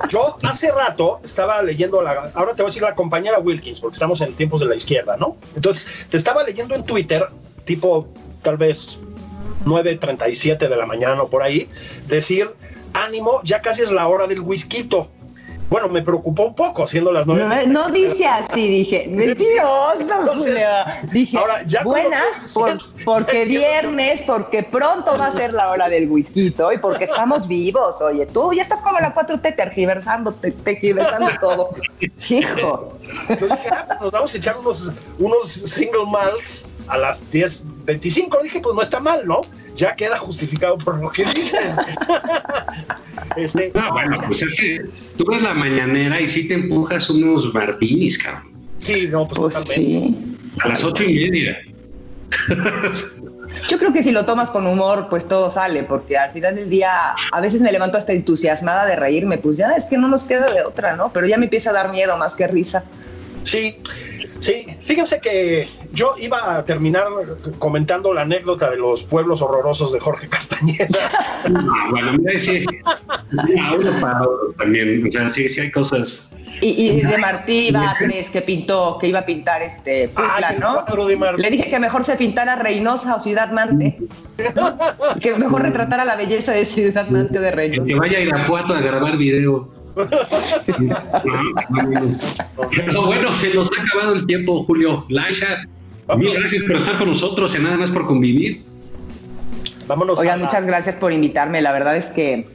[0.10, 3.94] yo hace rato estaba leyendo, la, ahora te voy a decir la compañera Wilkins, porque
[3.94, 5.38] estamos en tiempos de la izquierda, ¿no?
[5.56, 7.28] Entonces, te estaba leyendo en Twitter,
[7.64, 8.08] tipo
[8.44, 9.00] tal vez
[9.66, 11.68] 9.37 de la mañana o por ahí,
[12.08, 12.52] decir,
[12.94, 14.88] ánimo, ya casi es la hora del whisky.
[15.74, 17.66] Bueno, me preocupó un poco siendo las nueve.
[17.66, 20.46] No, no dice así, dije, mentiroso,
[21.12, 22.56] Dije, ahora, ya buenas,
[23.04, 28.00] porque viernes, porque pronto va a ser la hora del whisky y porque estamos vivos.
[28.04, 31.72] Oye, tú ya estás como la 4T tergiversando, tergiversando todo.
[32.30, 32.94] Hijo.
[33.72, 38.44] Ah, nos vamos a echar unos, unos single malts a las 10.25.
[38.44, 39.42] Dije, pues no está mal, ¿no?
[39.76, 41.78] Ya queda justificado por lo que dices.
[43.36, 44.82] este, no, bueno, pues es que
[45.18, 48.54] tú ves la mañanera y sí te empujas unos martinis, cabrón.
[48.78, 50.16] Sí, no, pues, pues sí.
[50.64, 51.58] A las ocho y media.
[53.70, 56.70] Yo creo que si lo tomas con humor, pues todo sale, porque al final del
[56.70, 56.92] día
[57.32, 60.52] a veces me levanto hasta entusiasmada de reírme, pues ya es que no nos queda
[60.52, 61.12] de otra, ¿no?
[61.14, 62.84] Pero ya me empieza a dar miedo más que risa.
[63.44, 63.78] Sí,
[64.44, 67.06] sí, fíjense que yo iba a terminar
[67.60, 70.88] comentando la anécdota de los pueblos horrorosos de Jorge Castañeda.
[71.90, 72.66] bueno, mira, sí,
[74.58, 76.30] también, o sea, sí, sí hay cosas
[76.62, 80.86] y, de Martí Batres que pintó, que iba a pintar este Puebla, ¿no?
[81.38, 83.98] Le dije que mejor se pintara Reynosa o Ciudad Mante.
[85.22, 87.86] que mejor retratara la belleza de Ciudad Mante de Reynosa.
[87.86, 89.83] Que vaya a Irapuato a grabar video.
[92.76, 95.06] Pero bueno, se nos ha acabado el tiempo, Julio.
[95.10, 95.66] Laisha,
[96.18, 98.64] mil gracias por estar con nosotros y nada más por convivir.
[99.88, 100.20] Vámonos.
[100.20, 101.62] Oigan, muchas gracias por invitarme.
[101.62, 102.48] La verdad es que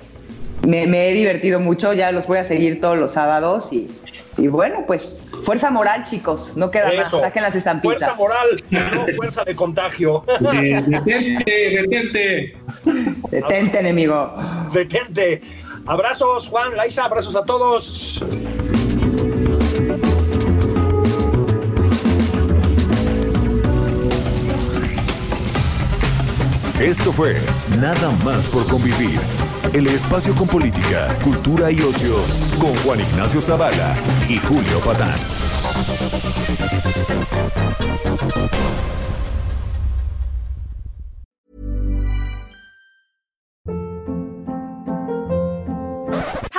[0.66, 3.88] me, he divertido mucho, ya los voy a seguir todos los sábados y,
[4.48, 7.98] bueno, pues fuerza moral, chicos, no queda más, saquen las estampitas.
[7.98, 10.24] Fuerza moral, no fuerza de contagio.
[10.40, 12.56] Detente, detente.
[13.30, 14.34] Detente, enemigo.
[14.72, 15.42] Detente.
[15.88, 18.22] Abrazos, Juan, Laisa, abrazos a todos.
[26.78, 27.40] Esto fue
[27.80, 29.18] Nada más por convivir
[29.72, 32.16] el espacio con política, cultura y ocio
[32.60, 33.94] con Juan Ignacio Zavala
[34.28, 35.16] y Julio Patán.